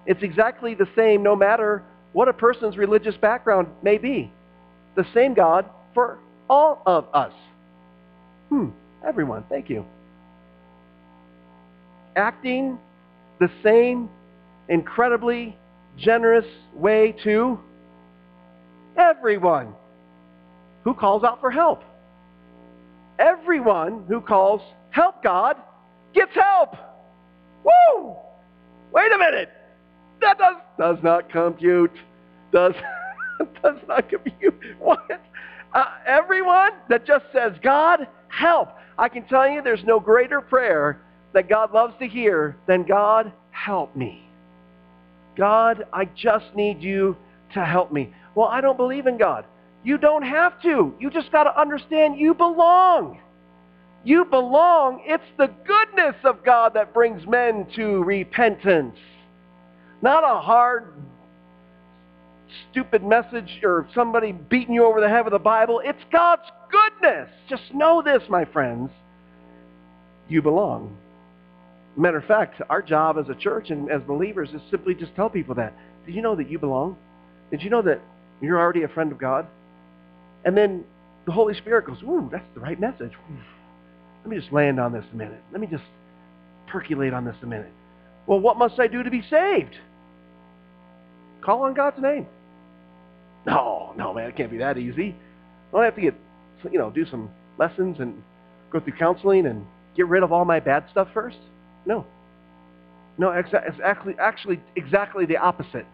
It's 0.05 0.23
exactly 0.23 0.75
the 0.75 0.87
same 0.95 1.23
no 1.23 1.35
matter 1.35 1.83
what 2.13 2.27
a 2.27 2.33
person's 2.33 2.77
religious 2.77 3.15
background 3.17 3.67
may 3.83 3.97
be. 3.97 4.31
The 4.95 5.05
same 5.13 5.33
God 5.33 5.65
for 5.93 6.19
all 6.49 6.81
of 6.85 7.07
us. 7.13 7.33
Hmm, 8.49 8.69
everyone, 9.05 9.45
thank 9.49 9.69
you. 9.69 9.85
Acting 12.15 12.79
the 13.39 13.49
same 13.63 14.09
incredibly 14.67 15.55
generous 15.97 16.45
way 16.73 17.15
to 17.23 17.59
everyone 18.97 19.73
who 20.83 20.93
calls 20.93 21.23
out 21.23 21.39
for 21.39 21.51
help. 21.51 21.83
Everyone 23.19 24.05
who 24.07 24.21
calls 24.21 24.61
help 24.91 25.21
God 25.23 25.57
gets 26.13 26.33
help. 26.33 26.75
Woo! 27.63 28.15
Wait 28.91 29.11
a 29.11 29.17
minute. 29.17 29.49
That 30.21 30.37
does, 30.37 30.55
does 30.77 30.97
not 31.03 31.29
compute. 31.29 31.93
Does, 32.51 32.73
does 33.63 33.77
not 33.87 34.09
compute. 34.09 34.59
What? 34.79 35.21
Uh, 35.73 35.85
everyone 36.05 36.71
that 36.89 37.05
just 37.05 37.25
says, 37.31 37.53
God, 37.61 38.07
help. 38.27 38.69
I 38.97 39.07
can 39.07 39.23
tell 39.25 39.47
you 39.47 39.61
there's 39.61 39.83
no 39.83 39.99
greater 39.99 40.41
prayer 40.41 41.01
that 41.33 41.47
God 41.47 41.71
loves 41.73 41.93
to 41.99 42.07
hear 42.07 42.57
than 42.67 42.83
God, 42.83 43.31
help 43.51 43.95
me. 43.95 44.27
God, 45.37 45.85
I 45.93 46.05
just 46.05 46.53
need 46.55 46.81
you 46.81 47.15
to 47.53 47.63
help 47.63 47.91
me. 47.91 48.13
Well, 48.35 48.47
I 48.47 48.61
don't 48.61 48.77
believe 48.77 49.07
in 49.07 49.17
God. 49.17 49.45
You 49.83 49.97
don't 49.97 50.23
have 50.23 50.61
to. 50.63 50.93
You 50.99 51.09
just 51.09 51.31
got 51.31 51.43
to 51.45 51.59
understand 51.59 52.19
you 52.19 52.33
belong. 52.33 53.19
You 54.03 54.25
belong. 54.25 55.03
It's 55.05 55.23
the 55.37 55.47
goodness 55.65 56.15
of 56.23 56.43
God 56.43 56.73
that 56.73 56.93
brings 56.93 57.25
men 57.27 57.67
to 57.75 58.03
repentance. 58.03 58.97
Not 60.01 60.23
a 60.23 60.39
hard, 60.39 60.93
stupid 62.71 63.03
message 63.03 63.59
or 63.63 63.87
somebody 63.93 64.31
beating 64.31 64.73
you 64.73 64.85
over 64.85 65.01
the 65.01 65.09
head 65.09 65.25
with 65.25 65.33
the 65.33 65.39
Bible. 65.39 65.81
It's 65.83 66.01
God's 66.11 66.49
goodness. 66.71 67.29
Just 67.49 67.73
know 67.73 68.01
this, 68.01 68.23
my 68.29 68.45
friends. 68.45 68.91
You 70.29 70.41
belong. 70.41 70.95
Matter 71.97 72.17
of 72.17 72.25
fact, 72.25 72.61
our 72.69 72.81
job 72.81 73.17
as 73.17 73.27
a 73.29 73.35
church 73.35 73.71
and 73.71 73.91
as 73.91 74.01
believers 74.03 74.49
is 74.53 74.61
simply 74.71 74.95
just 74.95 75.15
tell 75.15 75.29
people 75.29 75.55
that. 75.55 75.73
Did 76.05 76.15
you 76.15 76.21
know 76.21 76.35
that 76.35 76.49
you 76.49 76.59
belong? 76.59 76.97
Did 77.51 77.61
you 77.61 77.69
know 77.69 77.81
that 77.81 77.99
you're 78.41 78.59
already 78.59 78.83
a 78.83 78.87
friend 78.87 79.11
of 79.11 79.17
God? 79.17 79.47
And 80.45 80.55
then 80.55 80.85
the 81.25 81.31
Holy 81.31 81.55
Spirit 81.55 81.87
goes, 81.87 82.01
ooh, 82.03 82.29
that's 82.31 82.45
the 82.53 82.61
right 82.61 82.79
message. 82.79 83.11
Let 84.23 84.29
me 84.29 84.39
just 84.39 84.53
land 84.53 84.79
on 84.79 84.93
this 84.93 85.03
a 85.11 85.15
minute. 85.15 85.41
Let 85.51 85.59
me 85.59 85.67
just 85.67 85.83
percolate 86.67 87.13
on 87.13 87.25
this 87.25 87.35
a 87.43 87.45
minute. 87.45 87.71
Well, 88.27 88.39
what 88.39 88.57
must 88.57 88.79
I 88.79 88.87
do 88.87 89.03
to 89.03 89.11
be 89.11 89.23
saved? 89.29 89.75
Call 91.49 91.63
on 91.63 91.73
God's 91.73 91.99
name. 91.99 92.27
No, 93.47 93.95
no, 93.97 94.13
man, 94.13 94.29
it 94.29 94.35
can't 94.37 94.51
be 94.51 94.59
that 94.59 94.77
easy. 94.77 95.15
I 95.69 95.75
don't 95.75 95.83
have 95.83 95.95
to 95.95 96.01
get, 96.01 96.13
you 96.71 96.77
know, 96.77 96.91
do 96.91 97.07
some 97.07 97.31
lessons 97.57 97.95
and 97.99 98.21
go 98.71 98.79
through 98.79 98.93
counseling 98.99 99.47
and 99.47 99.65
get 99.97 100.07
rid 100.07 100.21
of 100.21 100.31
all 100.31 100.45
my 100.45 100.59
bad 100.59 100.85
stuff 100.91 101.07
first. 101.11 101.39
No. 101.87 102.05
No, 103.17 103.31
it's 103.31 103.49
actually, 103.83 104.13
actually 104.19 104.61
exactly 104.75 105.25
the 105.25 105.37
opposite. 105.37 105.87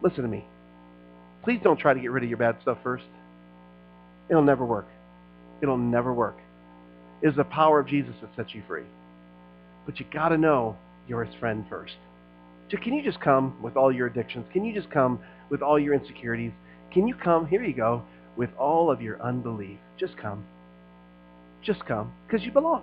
Listen 0.00 0.22
to 0.22 0.28
me. 0.28 0.44
Please 1.42 1.58
don't 1.64 1.76
try 1.76 1.92
to 1.92 1.98
get 1.98 2.12
rid 2.12 2.22
of 2.22 2.28
your 2.28 2.38
bad 2.38 2.58
stuff 2.62 2.78
first. 2.84 3.06
It'll 4.30 4.44
never 4.44 4.64
work. 4.64 4.86
It'll 5.60 5.76
never 5.76 6.14
work. 6.14 6.38
It 7.20 7.30
is 7.30 7.34
the 7.34 7.42
power 7.42 7.80
of 7.80 7.88
Jesus 7.88 8.14
that 8.20 8.30
sets 8.36 8.54
you 8.54 8.62
free. 8.68 8.84
But 9.86 9.98
you 9.98 10.06
got 10.12 10.28
to 10.28 10.38
know 10.38 10.76
you're 11.08 11.24
his 11.24 11.34
friend 11.40 11.66
first. 11.68 11.96
Can 12.70 12.94
you 12.94 13.02
just 13.02 13.20
come 13.20 13.56
with 13.62 13.76
all 13.76 13.92
your 13.92 14.06
addictions? 14.08 14.46
Can 14.52 14.64
you 14.64 14.74
just 14.74 14.90
come 14.90 15.20
with 15.50 15.62
all 15.62 15.78
your 15.78 15.94
insecurities? 15.94 16.52
Can 16.92 17.06
you 17.06 17.14
come, 17.14 17.46
here 17.46 17.62
you 17.62 17.74
go, 17.74 18.02
with 18.36 18.50
all 18.58 18.90
of 18.90 19.00
your 19.00 19.20
unbelief? 19.22 19.78
Just 19.98 20.16
come. 20.16 20.44
Just 21.62 21.84
come, 21.86 22.12
because 22.26 22.44
you 22.44 22.52
belong. 22.52 22.82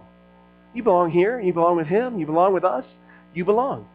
You 0.73 0.83
belong 0.83 1.11
here. 1.11 1.39
You 1.39 1.53
belong 1.53 1.77
with 1.77 1.87
him. 1.87 2.19
You 2.19 2.25
belong 2.25 2.53
with 2.53 2.63
us. 2.63 2.85
You 3.33 3.45
belong. 3.45 3.87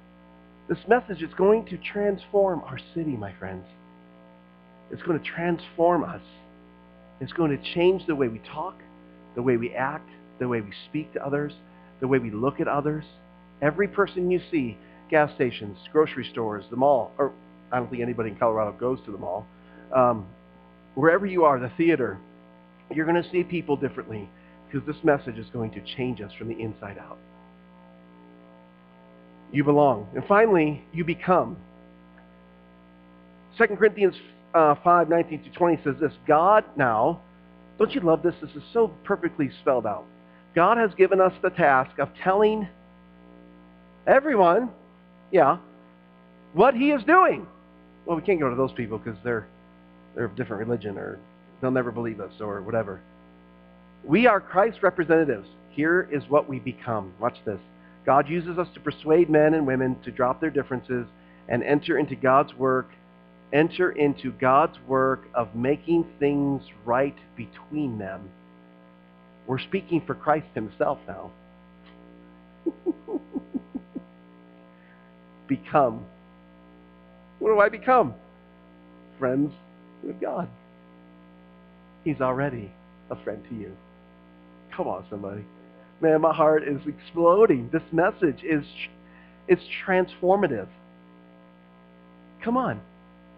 This 0.69 0.79
message 0.87 1.23
is 1.23 1.33
going 1.37 1.67
to 1.67 1.79
transform 1.79 2.61
our 2.61 2.79
city, 2.95 3.17
my 3.17 3.33
friends. 3.39 3.65
It's 4.91 5.03
going 5.03 5.19
to 5.19 5.25
transform 5.25 6.05
us. 6.05 6.23
It's 7.21 7.33
going 7.33 7.51
to 7.51 7.75
change 7.75 8.07
the 8.07 8.15
way 8.15 8.29
we 8.29 8.41
talk, 8.53 8.77
the 9.35 9.43
way 9.43 9.57
we 9.57 9.75
act, 9.75 10.09
the 10.39 10.47
way 10.47 10.61
we 10.61 10.73
speak 10.89 11.13
to 11.15 11.25
others, 11.25 11.53
the 12.01 12.07
way 12.07 12.19
we 12.19 12.31
look 12.31 12.61
at 12.61 12.69
others. 12.69 13.05
Every 13.61 13.89
person 13.89 14.31
you 14.31 14.41
see 14.51 14.79
gas 15.11 15.31
stations, 15.35 15.79
grocery 15.93 16.27
stores, 16.31 16.65
the 16.71 16.77
mall, 16.77 17.13
or 17.19 17.33
I 17.73 17.79
don't 17.79 17.91
think 17.91 18.03
anybody 18.03 18.31
in 18.31 18.37
Colorado 18.37 18.73
goes 18.73 18.99
to 19.05 19.13
the 19.13 19.19
mall. 19.19 19.47
Um, 19.95 20.27
wherever 20.95 21.27
you 21.27 21.45
are, 21.45 21.59
the 21.59 21.71
theater, 21.77 22.19
you're 22.95 23.07
going 23.07 23.23
to 23.23 23.31
see 23.31 23.43
people 23.43 23.77
differently 23.77 24.29
because 24.67 24.87
this 24.87 25.03
message 25.03 25.39
is 25.39 25.47
going 25.53 25.71
to 25.73 25.81
change 25.97 26.21
us 26.21 26.33
from 26.39 26.49
the 26.49 26.61
inside 26.61 26.99
out. 26.99 27.19
You 29.53 29.65
belong. 29.65 30.09
And 30.15 30.25
finally, 30.27 30.85
you 30.93 31.05
become. 31.05 31.57
2 33.57 33.67
Corinthians 33.77 34.15
uh, 34.55 34.75
5, 34.83 35.09
19 35.09 35.45
to 35.45 35.51
20 35.51 35.81
says 35.85 35.95
this, 36.01 36.13
God 36.27 36.65
now, 36.77 37.21
don't 37.79 37.93
you 37.95 38.01
love 38.01 38.23
this? 38.23 38.35
This 38.43 38.51
is 38.51 38.63
so 38.73 38.89
perfectly 39.05 39.51
spelled 39.61 39.87
out. 39.87 40.05
God 40.55 40.77
has 40.79 40.91
given 40.95 41.21
us 41.21 41.33
the 41.43 41.51
task 41.51 41.99
of 41.99 42.09
telling 42.23 42.69
everyone, 44.07 44.71
yeah, 45.31 45.59
what 46.53 46.75
he 46.75 46.91
is 46.91 47.03
doing. 47.05 47.47
Well, 48.07 48.17
we 48.17 48.23
can't 48.23 48.41
go 48.41 48.49
to 48.49 48.57
those 48.57 48.73
people 48.73 48.99
because 48.99 49.19
they're, 49.23 49.47
they're 50.15 50.25
of 50.25 50.37
different 50.37 50.67
religion 50.67 50.97
or 50.97 51.19
they'll 51.61 51.71
never 51.71 51.93
believe 51.93 52.21
us 52.21 52.33
or 52.41 52.63
whatever. 52.63 53.01
We 54.05 54.27
are 54.27 54.41
Christ's 54.41 54.83
representatives. 54.83 55.49
Here 55.71 56.09
is 56.11 56.23
what 56.29 56.49
we 56.49 56.59
become. 56.59 57.13
Watch 57.21 57.37
this. 57.45 57.61
God 58.07 58.29
uses 58.29 58.59
us 58.59 58.69
to 58.75 58.81
persuade 58.81 59.29
men 59.29 59.55
and 59.55 59.67
women 59.67 59.97
to 60.05 60.11
drop 60.11 60.41
their 60.41 60.51
differences 60.51 61.07
and 61.49 61.63
enter 61.63 61.99
into 61.99 62.17
God's 62.17 62.55
work, 62.55 62.89
enter 63.53 63.93
into 63.93 64.33
God's 64.33 64.79
work 64.87 65.29
of 65.35 65.55
making 65.55 66.07
things 66.19 66.63
right 66.85 67.17
between 67.37 67.99
them. 67.99 68.31
We're 69.47 69.59
speaking 69.59 70.03
for 70.07 70.15
Christ 70.15 70.47
himself 70.55 70.99
now. 71.07 71.31
become. 75.49 76.05
What 77.39 77.51
do 77.51 77.61
I 77.61 77.69
become? 77.69 78.15
Friends 79.19 79.53
with 80.05 80.21
God. 80.21 80.49
He's 82.05 82.21
already 82.21 82.71
a 83.11 83.17
friend 83.25 83.43
to 83.49 83.55
you. 83.55 83.73
Come 84.77 84.87
on, 84.87 85.05
somebody. 85.11 85.45
Man, 86.01 86.21
my 86.21 86.33
heart 86.33 86.63
is 86.67 86.81
exploding. 86.87 87.71
This 87.73 87.83
message 87.91 88.43
is 88.45 88.65
it's 89.49 89.63
transformative. 89.87 90.69
Come 92.45 92.57
on. 92.57 92.81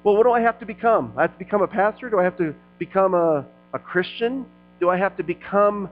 Well, 0.04 0.16
what 0.16 0.24
do 0.24 0.32
I 0.32 0.40
have 0.40 0.58
to 0.60 0.66
become? 0.66 1.12
I 1.16 1.22
have 1.22 1.32
to 1.32 1.38
become 1.38 1.62
a 1.62 1.66
pastor? 1.66 2.10
Do 2.10 2.18
I 2.18 2.24
have 2.24 2.36
to 2.38 2.54
become 2.78 3.14
a, 3.14 3.46
a 3.72 3.78
Christian? 3.78 4.46
Do 4.80 4.88
I 4.88 4.98
have 4.98 5.16
to 5.18 5.22
become, 5.22 5.88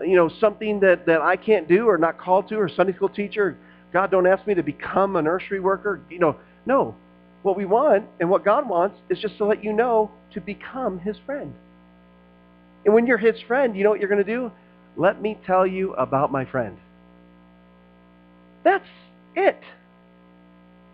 you 0.00 0.16
know, 0.16 0.30
something 0.40 0.80
that, 0.80 1.06
that 1.06 1.20
I 1.20 1.36
can't 1.36 1.68
do 1.68 1.86
or 1.86 1.98
not 1.98 2.18
called 2.18 2.48
to 2.48 2.56
or 2.56 2.68
Sunday 2.68 2.94
school 2.94 3.08
teacher? 3.08 3.58
God, 3.92 4.10
don't 4.10 4.26
ask 4.26 4.46
me 4.46 4.54
to 4.54 4.62
become 4.62 5.16
a 5.16 5.22
nursery 5.22 5.60
worker. 5.60 6.00
You 6.10 6.18
know, 6.18 6.36
no. 6.64 6.94
What 7.42 7.56
we 7.56 7.64
want 7.64 8.06
and 8.18 8.28
what 8.28 8.44
God 8.44 8.68
wants 8.68 8.96
is 9.08 9.18
just 9.20 9.38
to 9.38 9.44
let 9.44 9.62
you 9.62 9.72
know 9.72 10.10
to 10.32 10.40
become 10.40 10.98
his 10.98 11.16
friend. 11.24 11.54
And 12.84 12.94
when 12.94 13.06
you're 13.06 13.18
his 13.18 13.40
friend, 13.46 13.76
you 13.76 13.84
know 13.84 13.90
what 13.90 14.00
you're 14.00 14.08
going 14.08 14.24
to 14.24 14.32
do? 14.32 14.50
Let 14.96 15.20
me 15.20 15.38
tell 15.46 15.66
you 15.66 15.92
about 15.94 16.32
my 16.32 16.44
friend. 16.44 16.76
That's 18.64 18.88
it. 19.36 19.60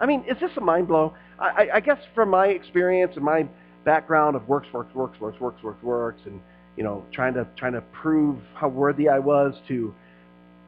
I 0.01 0.07
mean, 0.07 0.25
is 0.29 0.39
this 0.41 0.51
a 0.57 0.61
mind 0.61 0.89
blow? 0.89 1.15
I, 1.39 1.69
I, 1.75 1.81
guess 1.81 1.99
from 2.15 2.29
my 2.29 2.49
experience 2.49 3.13
and 3.17 3.25
my 3.25 3.47
background 3.85 4.37
of 4.37 4.49
works, 4.49 4.69
works, 4.73 4.95
works, 4.95 5.19
works, 5.21 5.41
works, 5.41 5.63
works, 5.63 5.83
works, 5.83 6.21
and 6.27 6.41
you 6.77 6.85
know, 6.85 7.05
trying 7.13 7.35
to 7.35 7.47
trying 7.57 7.73
to 7.73 7.81
prove 7.93 8.39
how 8.55 8.69
worthy 8.69 9.09
I 9.09 9.19
was 9.19 9.55
to 9.69 9.95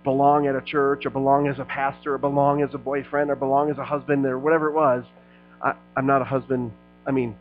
belong 0.05 0.47
at 0.47 0.55
a 0.55 0.61
church 0.61 1.07
or 1.07 1.11
belong 1.11 1.49
as 1.49 1.59
a 1.59 1.65
pastor 1.65 2.15
or 2.15 2.19
belong 2.19 2.63
as 2.63 2.75
a 2.75 2.79
boyfriend 2.79 3.31
or 3.31 3.37
belong 3.37 3.71
as 3.71 3.79
a 3.79 3.85
husband 3.85 4.25
or 4.27 4.39
whatever 4.39 4.69
it 4.69 4.75
was. 4.75 5.05
I, 5.63 5.75
I'm 5.97 6.07
not 6.07 6.23
a 6.23 6.25
husband. 6.25 6.73
I 7.07 7.11
mean, 7.11 7.35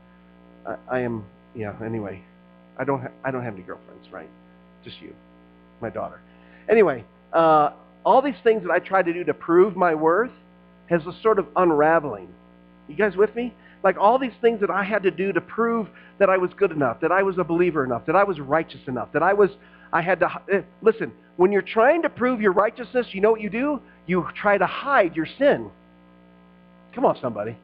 I, 0.65 0.75
I 0.89 0.99
am. 1.01 1.25
Yeah. 1.55 1.75
Anyway, 1.83 2.23
I 2.77 2.83
don't. 2.83 3.01
Ha- 3.01 3.11
I 3.23 3.31
don't 3.31 3.43
have 3.43 3.53
any 3.53 3.63
girlfriends, 3.63 4.11
right? 4.11 4.29
Just 4.83 5.01
you 5.01 5.13
my 5.83 5.91
daughter. 5.91 6.19
Anyway, 6.67 7.03
uh, 7.33 7.71
all 8.03 8.21
these 8.23 8.39
things 8.43 8.63
that 8.63 8.71
I 8.71 8.79
tried 8.79 9.05
to 9.05 9.13
do 9.13 9.23
to 9.25 9.33
prove 9.33 9.75
my 9.75 9.93
worth 9.93 10.31
has 10.87 11.05
a 11.05 11.13
sort 11.21 11.37
of 11.37 11.47
unraveling. 11.55 12.29
You 12.87 12.95
guys 12.95 13.15
with 13.15 13.35
me? 13.35 13.53
Like 13.83 13.97
all 13.97 14.17
these 14.17 14.33
things 14.41 14.61
that 14.61 14.71
I 14.71 14.83
had 14.83 15.03
to 15.03 15.11
do 15.11 15.33
to 15.33 15.41
prove 15.41 15.87
that 16.19 16.29
I 16.29 16.37
was 16.37 16.51
good 16.55 16.71
enough, 16.71 17.01
that 17.01 17.11
I 17.11 17.21
was 17.21 17.37
a 17.37 17.43
believer 17.43 17.83
enough, 17.83 18.05
that 18.05 18.15
I 18.15 18.23
was 18.23 18.39
righteous 18.39 18.79
enough, 18.87 19.11
that 19.11 19.21
I 19.23 19.33
was, 19.33 19.49
I 19.93 20.01
had 20.01 20.19
to, 20.21 20.25
uh, 20.25 20.61
listen, 20.81 21.13
when 21.37 21.51
you're 21.51 21.61
trying 21.61 22.01
to 22.01 22.09
prove 22.09 22.41
your 22.41 22.51
righteousness, 22.51 23.07
you 23.11 23.21
know 23.21 23.31
what 23.31 23.41
you 23.41 23.49
do? 23.49 23.79
You 24.07 24.27
try 24.35 24.57
to 24.57 24.65
hide 24.65 25.15
your 25.15 25.27
sin. 25.37 25.69
Come 26.95 27.05
on, 27.05 27.17
somebody. 27.21 27.55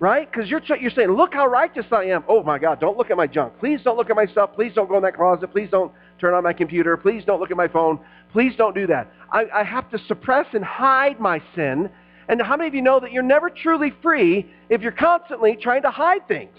Right? 0.00 0.30
Because 0.30 0.50
you're, 0.50 0.62
you're 0.80 0.90
saying, 0.90 1.10
look 1.10 1.34
how 1.34 1.46
righteous 1.46 1.86
I 1.92 2.04
am. 2.04 2.24
Oh, 2.26 2.42
my 2.42 2.58
God, 2.58 2.80
don't 2.80 2.96
look 2.96 3.10
at 3.10 3.16
my 3.16 3.26
junk. 3.26 3.52
Please 3.60 3.80
don't 3.84 3.96
look 3.96 4.10
at 4.10 4.16
my 4.16 4.26
stuff. 4.26 4.50
Please 4.54 4.72
don't 4.74 4.88
go 4.88 4.96
in 4.96 5.02
that 5.02 5.14
closet. 5.14 5.52
Please 5.52 5.68
don't 5.70 5.92
turn 6.18 6.34
on 6.34 6.42
my 6.42 6.52
computer. 6.54 6.96
Please 6.96 7.24
don't 7.24 7.38
look 7.38 7.50
at 7.50 7.56
my 7.56 7.68
phone. 7.68 8.00
Please 8.32 8.54
don't 8.56 8.74
do 8.74 8.86
that. 8.86 9.12
I, 9.30 9.44
I 9.54 9.62
have 9.62 9.90
to 9.90 9.98
suppress 10.08 10.46
and 10.54 10.64
hide 10.64 11.20
my 11.20 11.42
sin. 11.54 11.90
And 12.28 12.42
how 12.42 12.56
many 12.56 12.68
of 12.68 12.74
you 12.74 12.82
know 12.82 12.98
that 12.98 13.12
you're 13.12 13.22
never 13.22 13.50
truly 13.50 13.92
free 14.02 14.50
if 14.68 14.80
you're 14.80 14.92
constantly 14.92 15.56
trying 15.56 15.82
to 15.82 15.90
hide 15.90 16.26
things? 16.28 16.56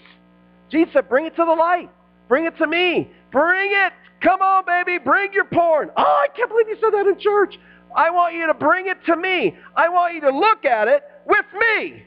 Jesus 0.70 0.92
said, 0.92 1.08
bring 1.08 1.26
it 1.26 1.36
to 1.36 1.44
the 1.44 1.52
light. 1.52 1.90
Bring 2.28 2.46
it 2.46 2.56
to 2.58 2.66
me. 2.66 3.10
Bring 3.30 3.70
it. 3.72 3.92
Come 4.20 4.42
on, 4.42 4.64
baby. 4.64 4.98
Bring 4.98 5.32
your 5.32 5.44
porn. 5.44 5.90
Oh, 5.96 6.02
I 6.02 6.28
can't 6.36 6.48
believe 6.48 6.68
you 6.68 6.76
said 6.80 6.92
that 6.92 7.06
in 7.06 7.18
church. 7.18 7.58
I 7.94 8.10
want 8.10 8.34
you 8.34 8.46
to 8.46 8.54
bring 8.54 8.86
it 8.88 9.04
to 9.06 9.16
me. 9.16 9.56
I 9.76 9.88
want 9.88 10.14
you 10.14 10.20
to 10.22 10.30
look 10.30 10.64
at 10.64 10.88
it 10.88 11.02
with 11.26 11.46
me. 11.58 12.02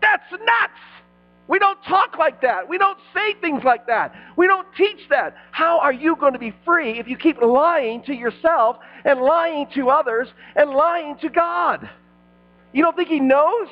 That's 0.00 0.30
nuts. 0.32 0.80
We 1.48 1.58
don't 1.58 1.82
talk 1.84 2.16
like 2.18 2.40
that. 2.42 2.68
We 2.68 2.78
don't 2.78 2.98
say 3.12 3.34
things 3.34 3.62
like 3.64 3.86
that. 3.86 4.14
We 4.36 4.46
don't 4.46 4.66
teach 4.76 5.08
that. 5.10 5.36
How 5.50 5.80
are 5.80 5.92
you 5.92 6.16
going 6.16 6.32
to 6.32 6.38
be 6.38 6.54
free 6.64 6.98
if 6.98 7.08
you 7.08 7.16
keep 7.16 7.40
lying 7.42 8.02
to 8.04 8.14
yourself 8.14 8.78
and 9.04 9.20
lying 9.20 9.66
to 9.74 9.90
others 9.90 10.28
and 10.56 10.70
lying 10.70 11.18
to 11.18 11.28
God? 11.28 11.88
You 12.72 12.82
don't 12.82 12.96
think 12.96 13.08
he 13.08 13.20
knows? 13.20 13.68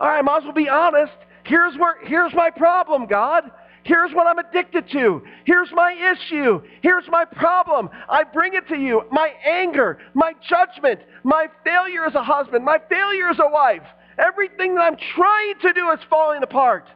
All 0.00 0.08
right, 0.08 0.18
I 0.18 0.22
might 0.22 0.38
as 0.38 0.44
well 0.44 0.52
be 0.52 0.68
honest. 0.68 1.12
Here's 1.44 1.76
where 1.76 1.96
here's 2.04 2.32
my 2.32 2.50
problem, 2.50 3.06
God. 3.06 3.50
Here's 3.84 4.12
what 4.12 4.26
I'm 4.26 4.38
addicted 4.38 4.90
to. 4.92 5.22
Here's 5.44 5.70
my 5.72 5.92
issue. 5.92 6.62
Here's 6.82 7.04
my 7.08 7.26
problem. 7.26 7.90
I 8.08 8.24
bring 8.24 8.54
it 8.54 8.66
to 8.68 8.76
you. 8.76 9.02
My 9.12 9.30
anger, 9.46 9.98
my 10.14 10.32
judgment, 10.48 11.00
my 11.22 11.48
failure 11.64 12.06
as 12.06 12.14
a 12.14 12.22
husband, 12.22 12.64
my 12.64 12.78
failure 12.88 13.28
as 13.28 13.38
a 13.38 13.48
wife. 13.48 13.82
Everything 14.18 14.74
that 14.74 14.80
I'm 14.80 14.96
trying 15.14 15.54
to 15.60 15.72
do 15.74 15.90
is 15.90 16.00
falling 16.08 16.42
apart. 16.42 16.86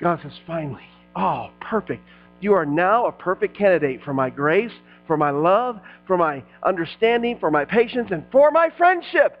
God 0.00 0.20
says, 0.22 0.32
finally, 0.46 0.84
oh, 1.16 1.48
perfect. 1.60 2.02
You 2.40 2.52
are 2.54 2.66
now 2.66 3.06
a 3.06 3.12
perfect 3.12 3.56
candidate 3.56 4.02
for 4.04 4.12
my 4.12 4.28
grace, 4.28 4.72
for 5.06 5.16
my 5.16 5.30
love, 5.30 5.80
for 6.06 6.18
my 6.18 6.42
understanding, 6.62 7.38
for 7.38 7.50
my 7.50 7.64
patience, 7.64 8.08
and 8.10 8.24
for 8.30 8.50
my 8.50 8.68
friendship. 8.76 9.40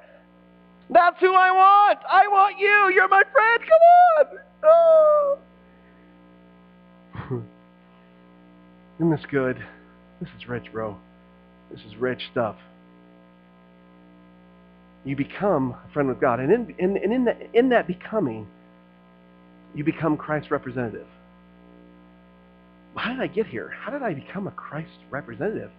That's 0.88 1.20
who 1.20 1.34
I 1.34 1.50
want. 1.50 1.98
I 2.08 2.28
want 2.28 2.58
you. 2.58 2.92
You're 2.94 3.08
my 3.08 3.22
friend. 3.30 3.60
Come 3.60 4.32
on. 4.32 4.38
Oh. 4.64 5.38
Isn't 8.98 9.10
this 9.10 9.26
good? 9.30 9.56
This 10.20 10.30
is 10.38 10.48
rich, 10.48 10.66
bro. 10.72 10.96
This 11.70 11.80
is 11.86 11.96
rich 11.96 12.22
stuff 12.32 12.56
you 15.04 15.16
become 15.16 15.74
a 15.88 15.92
friend 15.92 16.08
with 16.08 16.20
God. 16.20 16.40
And 16.40 16.52
in, 16.52 16.74
in, 16.78 16.96
and 16.96 17.12
in, 17.12 17.24
that, 17.24 17.38
in 17.54 17.68
that 17.70 17.86
becoming, 17.86 18.46
you 19.74 19.84
become 19.84 20.16
Christ's 20.16 20.50
representative. 20.50 21.06
How 22.96 23.12
did 23.12 23.20
I 23.20 23.28
get 23.28 23.46
here? 23.46 23.68
How 23.68 23.90
did 23.90 24.02
I 24.02 24.12
become 24.12 24.46
a 24.46 24.50
Christ 24.50 24.90
representative? 25.10 25.70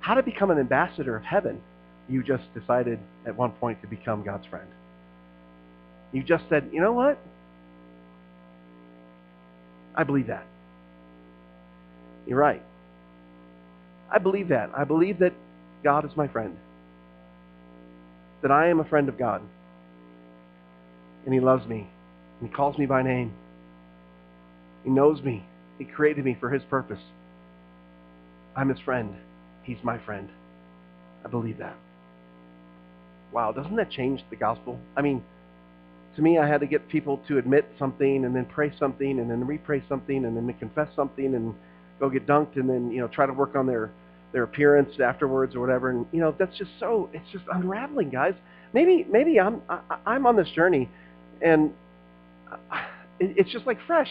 How 0.00 0.14
to 0.14 0.22
become 0.22 0.50
an 0.50 0.58
ambassador 0.58 1.14
of 1.14 1.22
heaven? 1.22 1.60
You 2.08 2.22
just 2.22 2.42
decided 2.58 2.98
at 3.26 3.36
one 3.36 3.52
point 3.52 3.80
to 3.82 3.86
become 3.86 4.24
God's 4.24 4.46
friend. 4.46 4.66
You 6.12 6.22
just 6.22 6.44
said, 6.48 6.70
you 6.72 6.80
know 6.80 6.92
what? 6.92 7.18
I 9.94 10.02
believe 10.02 10.26
that. 10.26 10.46
You're 12.26 12.38
right. 12.38 12.62
I 14.10 14.18
believe 14.18 14.48
that. 14.48 14.70
I 14.76 14.84
believe 14.84 15.18
that 15.18 15.32
God 15.82 16.04
is 16.04 16.16
my 16.16 16.28
friend 16.28 16.56
that 18.44 18.52
I 18.52 18.68
am 18.68 18.78
a 18.78 18.84
friend 18.84 19.08
of 19.08 19.18
God. 19.18 19.40
And 21.24 21.32
he 21.32 21.40
loves 21.40 21.66
me. 21.66 21.88
And 22.38 22.50
he 22.50 22.54
calls 22.54 22.76
me 22.76 22.84
by 22.84 23.02
name. 23.02 23.32
He 24.84 24.90
knows 24.90 25.22
me. 25.22 25.42
He 25.78 25.86
created 25.86 26.26
me 26.26 26.36
for 26.38 26.50
his 26.50 26.62
purpose. 26.64 27.00
I'm 28.54 28.68
his 28.68 28.78
friend. 28.80 29.14
He's 29.62 29.78
my 29.82 29.96
friend. 29.96 30.28
I 31.24 31.28
believe 31.28 31.56
that. 31.56 31.74
Wow, 33.32 33.52
doesn't 33.52 33.76
that 33.76 33.90
change 33.90 34.22
the 34.28 34.36
gospel? 34.36 34.78
I 34.94 35.00
mean, 35.00 35.24
to 36.16 36.20
me, 36.20 36.36
I 36.36 36.46
had 36.46 36.60
to 36.60 36.66
get 36.66 36.86
people 36.90 37.22
to 37.28 37.38
admit 37.38 37.64
something 37.78 38.26
and 38.26 38.36
then 38.36 38.44
pray 38.44 38.74
something 38.78 39.18
and 39.18 39.30
then 39.30 39.42
repray 39.46 39.88
something 39.88 40.26
and 40.26 40.36
then 40.36 40.54
confess 40.58 40.88
something 40.94 41.34
and 41.34 41.54
go 42.00 42.10
get 42.10 42.26
dunked 42.26 42.56
and 42.56 42.68
then, 42.68 42.90
you 42.90 43.00
know, 43.00 43.08
try 43.08 43.26
to 43.26 43.32
work 43.32 43.56
on 43.56 43.66
their 43.66 43.90
their 44.32 44.42
appearance 44.42 44.98
afterwards 45.00 45.54
or 45.54 45.60
whatever. 45.60 45.90
And, 45.90 46.06
you 46.10 46.20
know, 46.20 46.34
that's 46.36 46.56
just 46.58 46.72
so, 46.80 47.08
it's 47.12 47.30
just 47.30 47.44
unraveling, 47.52 48.10
guys. 48.10 48.34
maybe 48.74 49.06
maybe 49.08 49.40
I'm 49.40 49.62
I, 49.68 49.80
I'm 50.04 50.26
on 50.26 50.36
this 50.36 50.50
journey, 50.50 50.90
and 51.40 51.72
it's 53.20 53.50
just 53.50 53.66
like 53.66 53.78
fresh. 53.86 54.10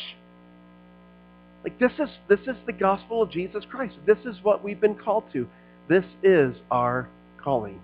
Like 1.63 1.77
this 1.77 1.91
is 1.99 2.09
this 2.27 2.39
is 2.41 2.55
the 2.65 2.73
gospel 2.73 3.21
of 3.21 3.29
Jesus 3.29 3.63
Christ. 3.69 3.95
This 4.05 4.17
is 4.25 4.37
what 4.41 4.63
we've 4.63 4.81
been 4.81 4.95
called 4.95 5.25
to. 5.33 5.47
This 5.87 6.05
is 6.23 6.55
our 6.71 7.09
calling. 7.41 7.79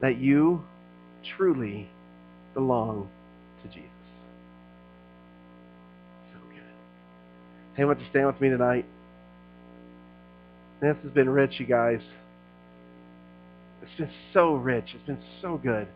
That 0.00 0.18
you 0.18 0.64
truly 1.36 1.88
belong 2.54 3.08
to 3.62 3.68
Jesus. 3.68 3.89
Hey, 7.76 7.84
want 7.84 8.00
to 8.00 8.08
stand 8.10 8.26
with 8.26 8.40
me 8.40 8.48
tonight? 8.48 8.84
This 10.80 10.96
has 11.02 11.12
been 11.12 11.28
rich, 11.28 11.54
you 11.58 11.66
guys. 11.66 12.00
It's 13.82 13.98
been 13.98 14.10
so 14.32 14.54
rich. 14.54 14.86
It's 14.94 15.06
been 15.06 15.22
so 15.40 15.56
good. 15.56 15.86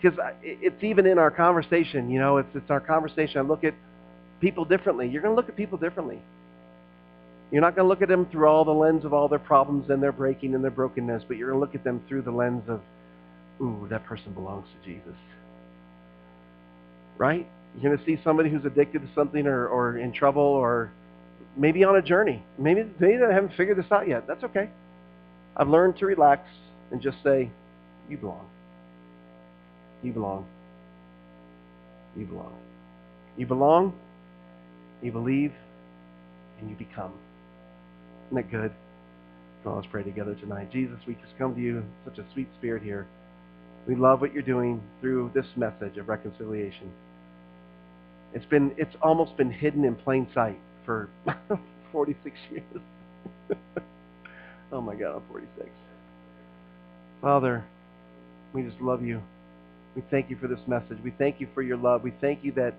Because 0.00 0.18
it's 0.42 0.82
even 0.82 1.06
in 1.06 1.18
our 1.18 1.30
conversation, 1.30 2.10
you 2.10 2.18
know, 2.18 2.38
it's, 2.38 2.48
it's 2.54 2.70
our 2.70 2.80
conversation. 2.80 3.38
I 3.38 3.42
look 3.42 3.64
at 3.64 3.74
people 4.40 4.64
differently. 4.64 5.08
You're 5.08 5.22
going 5.22 5.32
to 5.32 5.36
look 5.36 5.48
at 5.48 5.56
people 5.56 5.78
differently. 5.78 6.20
You're 7.50 7.62
not 7.62 7.76
going 7.76 7.84
to 7.84 7.88
look 7.88 8.02
at 8.02 8.08
them 8.08 8.26
through 8.26 8.46
all 8.48 8.64
the 8.64 8.72
lens 8.72 9.04
of 9.04 9.14
all 9.14 9.28
their 9.28 9.38
problems 9.38 9.88
and 9.88 10.02
their 10.02 10.12
breaking 10.12 10.54
and 10.54 10.64
their 10.64 10.70
brokenness, 10.70 11.22
but 11.28 11.36
you're 11.36 11.50
going 11.50 11.60
to 11.60 11.64
look 11.64 11.74
at 11.74 11.84
them 11.84 12.02
through 12.08 12.22
the 12.22 12.30
lens 12.30 12.64
of, 12.68 12.80
ooh, 13.60 13.86
that 13.88 14.04
person 14.04 14.32
belongs 14.32 14.66
to 14.66 14.90
Jesus. 14.90 15.14
Right? 17.18 17.46
You're 17.76 17.94
going 17.94 17.98
to 17.98 18.04
see 18.04 18.20
somebody 18.24 18.50
who's 18.50 18.64
addicted 18.64 19.00
to 19.02 19.08
something 19.14 19.46
or, 19.46 19.68
or 19.68 19.98
in 19.98 20.12
trouble 20.12 20.42
or 20.42 20.90
maybe 21.56 21.84
on 21.84 21.96
a 21.96 22.02
journey. 22.02 22.42
Maybe, 22.58 22.84
maybe 22.98 23.18
they 23.18 23.32
haven't 23.32 23.52
figured 23.56 23.78
this 23.78 23.90
out 23.90 24.08
yet. 24.08 24.26
That's 24.26 24.44
okay. 24.44 24.70
I've 25.56 25.68
learned 25.68 25.98
to 25.98 26.06
relax 26.06 26.48
and 26.90 27.02
just 27.02 27.18
say, 27.22 27.50
you 28.08 28.16
belong. 28.16 28.46
You 30.02 30.12
belong. 30.12 30.46
You 32.16 32.24
belong. 32.26 32.54
You 33.36 33.46
belong, 33.46 33.92
you 35.02 35.12
believe, 35.12 35.52
and 36.58 36.70
you 36.70 36.76
become. 36.76 37.12
Isn't 38.26 38.36
that 38.36 38.50
good? 38.50 38.72
So 39.62 39.74
let's 39.74 39.86
pray 39.90 40.02
together 40.02 40.34
tonight. 40.34 40.72
Jesus, 40.72 40.96
we 41.06 41.14
just 41.14 41.36
come 41.38 41.54
to 41.54 41.60
you, 41.60 41.84
such 42.06 42.18
a 42.18 42.24
sweet 42.32 42.48
spirit 42.58 42.82
here. 42.82 43.06
We 43.86 43.94
love 43.94 44.22
what 44.22 44.32
you're 44.32 44.42
doing 44.42 44.82
through 45.00 45.32
this 45.34 45.46
message 45.54 45.98
of 45.98 46.08
reconciliation. 46.08 46.90
It's 48.34 48.44
been 48.46 48.74
it's 48.76 48.94
almost 49.02 49.36
been 49.36 49.50
hidden 49.50 49.84
in 49.84 49.94
plain 49.94 50.28
sight 50.34 50.58
for 50.84 51.08
46 51.92 52.36
years. 52.50 52.82
oh 54.72 54.80
my 54.80 54.94
God, 54.94 55.16
I'm 55.16 55.22
46. 55.30 55.68
Father, 57.20 57.64
we 58.52 58.62
just 58.62 58.80
love 58.80 59.02
you. 59.02 59.22
We 59.94 60.02
thank 60.10 60.28
you 60.28 60.36
for 60.36 60.48
this 60.48 60.60
message. 60.66 60.98
We 61.02 61.10
thank 61.10 61.40
you 61.40 61.48
for 61.54 61.62
your 61.62 61.78
love. 61.78 62.02
We 62.02 62.12
thank 62.20 62.44
you 62.44 62.52
that 62.52 62.74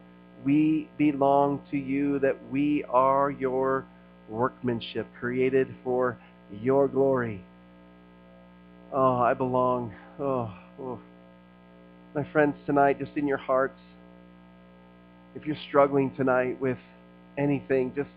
we 0.46 0.88
belong 0.98 1.62
to 1.72 1.78
you, 1.78 2.20
that 2.20 2.38
we 2.52 2.84
are 2.90 3.32
your 3.32 3.86
workmanship, 4.30 5.08
created 5.20 5.68
for 5.84 6.18
your 6.62 6.88
glory. 6.88 7.42
Oh, 8.94 9.18
I 9.18 9.34
belong. 9.34 9.94
Oh, 10.20 10.54
oh. 10.80 11.00
My 12.16 12.24
friends, 12.32 12.56
tonight, 12.66 13.00
just 13.00 13.12
in 13.16 13.28
your 13.28 13.38
hearts, 13.38 13.80
if 15.38 15.46
you're 15.46 15.58
struggling 15.68 16.12
tonight 16.16 16.60
with 16.60 16.80
anything, 17.38 17.94
just 17.96 18.10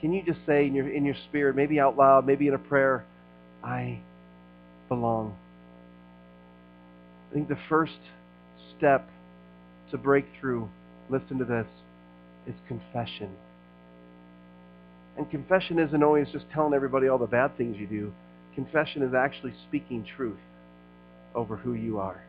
can 0.00 0.12
you 0.12 0.22
just 0.24 0.40
say 0.44 0.66
in 0.66 0.74
your 0.74 0.88
in 0.88 1.04
your 1.04 1.14
spirit, 1.28 1.54
maybe 1.54 1.78
out 1.78 1.96
loud, 1.96 2.26
maybe 2.26 2.48
in 2.48 2.54
a 2.54 2.58
prayer, 2.58 3.04
I 3.62 4.00
belong. 4.88 5.36
I 7.30 7.34
think 7.34 7.48
the 7.48 7.58
first 7.68 7.98
step 8.76 9.08
to 9.90 9.98
breakthrough, 9.98 10.66
listen 11.08 11.38
to 11.38 11.44
this, 11.44 11.66
is 12.46 12.54
confession. 12.66 13.30
And 15.16 15.30
confession 15.30 15.78
isn't 15.78 16.02
always 16.02 16.28
just 16.32 16.46
telling 16.52 16.74
everybody 16.74 17.08
all 17.08 17.18
the 17.18 17.26
bad 17.26 17.56
things 17.56 17.76
you 17.78 17.86
do. 17.86 18.12
Confession 18.54 19.02
is 19.02 19.14
actually 19.14 19.52
speaking 19.68 20.06
truth 20.16 20.38
over 21.34 21.56
who 21.56 21.74
you 21.74 21.98
are. 21.98 22.22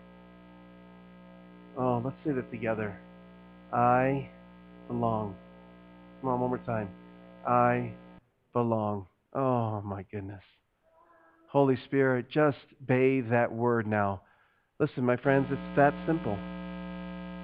Oh, 1.78 2.02
let's 2.04 2.18
say 2.26 2.32
that 2.32 2.52
together. 2.52 2.98
I 3.72 4.30
belong. 4.88 5.36
Come 6.22 6.30
on, 6.32 6.40
one 6.40 6.50
more 6.50 6.60
time. 6.60 6.90
I 7.48 7.92
belong. 8.54 9.08
Oh, 9.34 9.82
my 9.82 10.04
goodness. 10.12 10.44
Holy 11.50 11.78
Spirit, 11.86 12.30
just 12.30 12.58
bathe 12.86 13.30
that 13.30 13.52
word 13.52 13.88
now. 13.88 14.22
Listen, 14.80 15.04
my 15.04 15.18
friends, 15.18 15.48
it's 15.52 15.76
that 15.76 15.94
simple. 16.06 16.38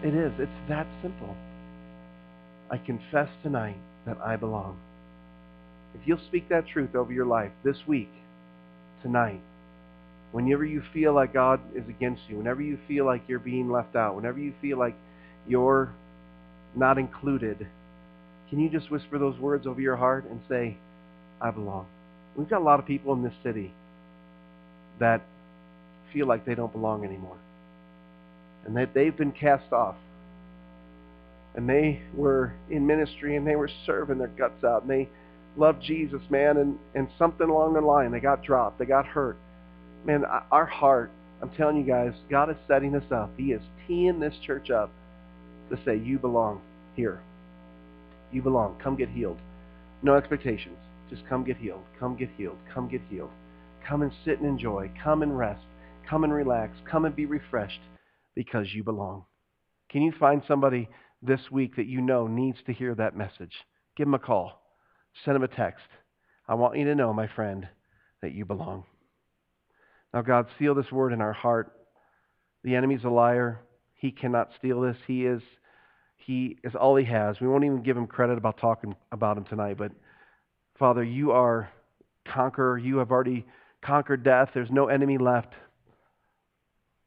It 0.03 0.13
is. 0.13 0.31
It's 0.39 0.69
that 0.69 0.87
simple. 1.01 1.35
I 2.71 2.77
confess 2.77 3.29
tonight 3.43 3.77
that 4.05 4.17
I 4.19 4.35
belong. 4.35 4.77
If 5.93 6.01
you'll 6.07 6.19
speak 6.27 6.49
that 6.49 6.67
truth 6.67 6.95
over 6.95 7.13
your 7.13 7.25
life 7.25 7.51
this 7.63 7.77
week, 7.87 8.09
tonight, 9.01 9.41
whenever 10.31 10.65
you 10.65 10.81
feel 10.93 11.13
like 11.13 11.33
God 11.33 11.59
is 11.75 11.87
against 11.87 12.23
you, 12.27 12.37
whenever 12.37 12.61
you 12.61 12.77
feel 12.87 13.05
like 13.05 13.23
you're 13.27 13.39
being 13.39 13.71
left 13.71 13.95
out, 13.95 14.15
whenever 14.15 14.39
you 14.39 14.53
feel 14.61 14.77
like 14.77 14.95
you're 15.47 15.93
not 16.75 16.97
included, 16.97 17.67
can 18.49 18.59
you 18.59 18.69
just 18.69 18.91
whisper 18.91 19.17
those 19.17 19.37
words 19.39 19.65
over 19.65 19.81
your 19.81 19.95
heart 19.95 20.25
and 20.29 20.39
say, 20.47 20.77
I 21.41 21.51
belong? 21.51 21.87
We've 22.35 22.49
got 22.49 22.61
a 22.61 22.63
lot 22.63 22.79
of 22.79 22.85
people 22.85 23.13
in 23.13 23.23
this 23.23 23.33
city 23.43 23.71
that 24.99 25.21
feel 26.13 26.27
like 26.27 26.45
they 26.45 26.55
don't 26.55 26.71
belong 26.71 27.03
anymore. 27.03 27.37
And 28.65 28.75
that 28.77 28.93
they've 28.93 29.15
been 29.15 29.31
cast 29.31 29.71
off. 29.71 29.95
And 31.55 31.69
they 31.69 32.01
were 32.13 32.53
in 32.69 32.85
ministry 32.85 33.35
and 33.35 33.47
they 33.47 33.55
were 33.55 33.69
serving 33.85 34.17
their 34.17 34.27
guts 34.27 34.63
out. 34.63 34.81
And 34.81 34.91
they 34.91 35.09
loved 35.57 35.81
Jesus, 35.81 36.21
man. 36.29 36.57
And, 36.57 36.77
and 36.93 37.07
something 37.17 37.47
along 37.47 37.73
the 37.73 37.81
line, 37.81 38.11
they 38.11 38.19
got 38.19 38.43
dropped. 38.43 38.79
They 38.79 38.85
got 38.85 39.05
hurt. 39.05 39.37
Man, 40.05 40.23
our 40.51 40.65
heart, 40.65 41.11
I'm 41.41 41.49
telling 41.51 41.77
you 41.77 41.83
guys, 41.83 42.13
God 42.29 42.49
is 42.49 42.57
setting 42.67 42.95
us 42.95 43.11
up. 43.11 43.31
He 43.37 43.51
is 43.51 43.61
teeing 43.87 44.19
this 44.19 44.35
church 44.45 44.69
up 44.69 44.91
to 45.69 45.79
say, 45.85 45.97
you 45.97 46.19
belong 46.19 46.61
here. 46.95 47.21
You 48.31 48.41
belong. 48.41 48.77
Come 48.83 48.95
get 48.95 49.09
healed. 49.09 49.37
No 50.01 50.15
expectations. 50.15 50.77
Just 51.09 51.27
come 51.27 51.43
get 51.43 51.57
healed. 51.57 51.83
Come 51.99 52.15
get 52.15 52.29
healed. 52.37 52.57
Come 52.73 52.89
get 52.89 53.01
healed. 53.09 53.31
Come 53.87 54.01
and 54.01 54.11
sit 54.23 54.39
and 54.39 54.47
enjoy. 54.47 54.91
Come 55.03 55.21
and 55.21 55.37
rest. 55.37 55.63
Come 56.09 56.23
and 56.23 56.33
relax. 56.33 56.77
Come 56.89 57.05
and 57.05 57.15
be 57.15 57.25
refreshed 57.25 57.79
because 58.35 58.73
you 58.73 58.83
belong. 58.83 59.25
Can 59.89 60.01
you 60.01 60.11
find 60.19 60.41
somebody 60.47 60.89
this 61.21 61.39
week 61.51 61.75
that 61.75 61.85
you 61.87 62.01
know 62.01 62.27
needs 62.27 62.57
to 62.65 62.73
hear 62.73 62.95
that 62.95 63.15
message? 63.15 63.53
Give 63.95 64.07
them 64.07 64.15
a 64.15 64.19
call. 64.19 64.61
Send 65.23 65.35
them 65.35 65.43
a 65.43 65.47
text. 65.47 65.85
I 66.47 66.55
want 66.55 66.77
you 66.77 66.85
to 66.85 66.95
know, 66.95 67.13
my 67.13 67.27
friend, 67.27 67.67
that 68.21 68.33
you 68.33 68.45
belong. 68.45 68.83
Now, 70.13 70.21
God, 70.21 70.47
seal 70.57 70.75
this 70.75 70.91
word 70.91 71.13
in 71.13 71.21
our 71.21 71.33
heart. 71.33 71.71
The 72.63 72.75
enemy's 72.75 73.03
a 73.03 73.09
liar. 73.09 73.61
He 74.05 74.11
cannot 74.11 74.51
steal 74.55 74.81
this. 74.81 74.97
He 75.07 75.25
is, 75.25 75.41
he 76.15 76.57
is 76.63 76.75
all 76.75 76.95
he 76.95 77.05
has. 77.05 77.39
We 77.41 77.47
won't 77.47 77.63
even 77.63 77.81
give 77.81 77.97
him 77.97 78.05
credit 78.05 78.37
about 78.37 78.59
talking 78.59 78.95
about 79.11 79.35
him 79.35 79.45
tonight. 79.45 79.79
But, 79.79 79.93
Father, 80.77 81.03
you 81.03 81.31
are 81.31 81.71
conqueror. 82.23 82.77
You 82.77 82.97
have 82.97 83.09
already 83.09 83.47
conquered 83.83 84.23
death. 84.23 84.49
There's 84.53 84.69
no 84.69 84.89
enemy 84.89 85.17
left. 85.17 85.53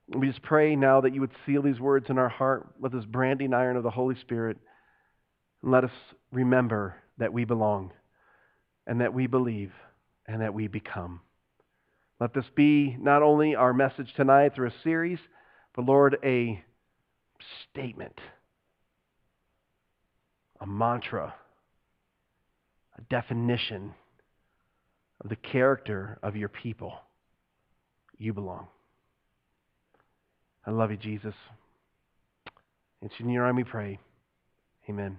We 0.08 0.26
just 0.26 0.42
pray 0.42 0.74
now 0.74 1.02
that 1.02 1.14
you 1.14 1.20
would 1.20 1.30
seal 1.46 1.62
these 1.62 1.78
words 1.78 2.06
in 2.08 2.18
our 2.18 2.28
heart 2.28 2.66
with 2.80 2.90
this 2.90 3.04
branding 3.04 3.54
iron 3.54 3.76
of 3.76 3.84
the 3.84 3.90
Holy 3.90 4.16
Spirit. 4.16 4.56
And 5.62 5.70
let 5.70 5.84
us 5.84 5.92
remember 6.32 6.96
that 7.18 7.32
we 7.32 7.44
belong 7.44 7.92
and 8.88 9.02
that 9.02 9.14
we 9.14 9.28
believe 9.28 9.70
and 10.26 10.42
that 10.42 10.52
we 10.52 10.66
become. 10.66 11.20
Let 12.18 12.34
this 12.34 12.50
be 12.56 12.96
not 12.98 13.22
only 13.22 13.54
our 13.54 13.72
message 13.72 14.12
tonight 14.16 14.56
through 14.56 14.70
a 14.70 14.82
series, 14.82 15.20
but 15.76 15.84
Lord, 15.84 16.16
a 16.24 16.64
statement, 17.70 18.18
a 20.61 20.66
mantra, 20.66 21.35
a 22.96 23.01
definition 23.03 23.94
of 25.22 25.31
the 25.31 25.37
character 25.37 26.18
of 26.22 26.37
your 26.37 26.48
people. 26.48 26.94
You 28.16 28.33
belong. 28.33 28.66
I 30.66 30.70
love 30.70 30.90
you, 30.90 30.96
Jesus. 30.96 31.35
It's 33.01 33.14
in 33.20 33.31
your 33.31 33.46
name 33.46 33.57
we 33.57 33.64
pray. 33.64 33.98
Amen. 34.88 35.18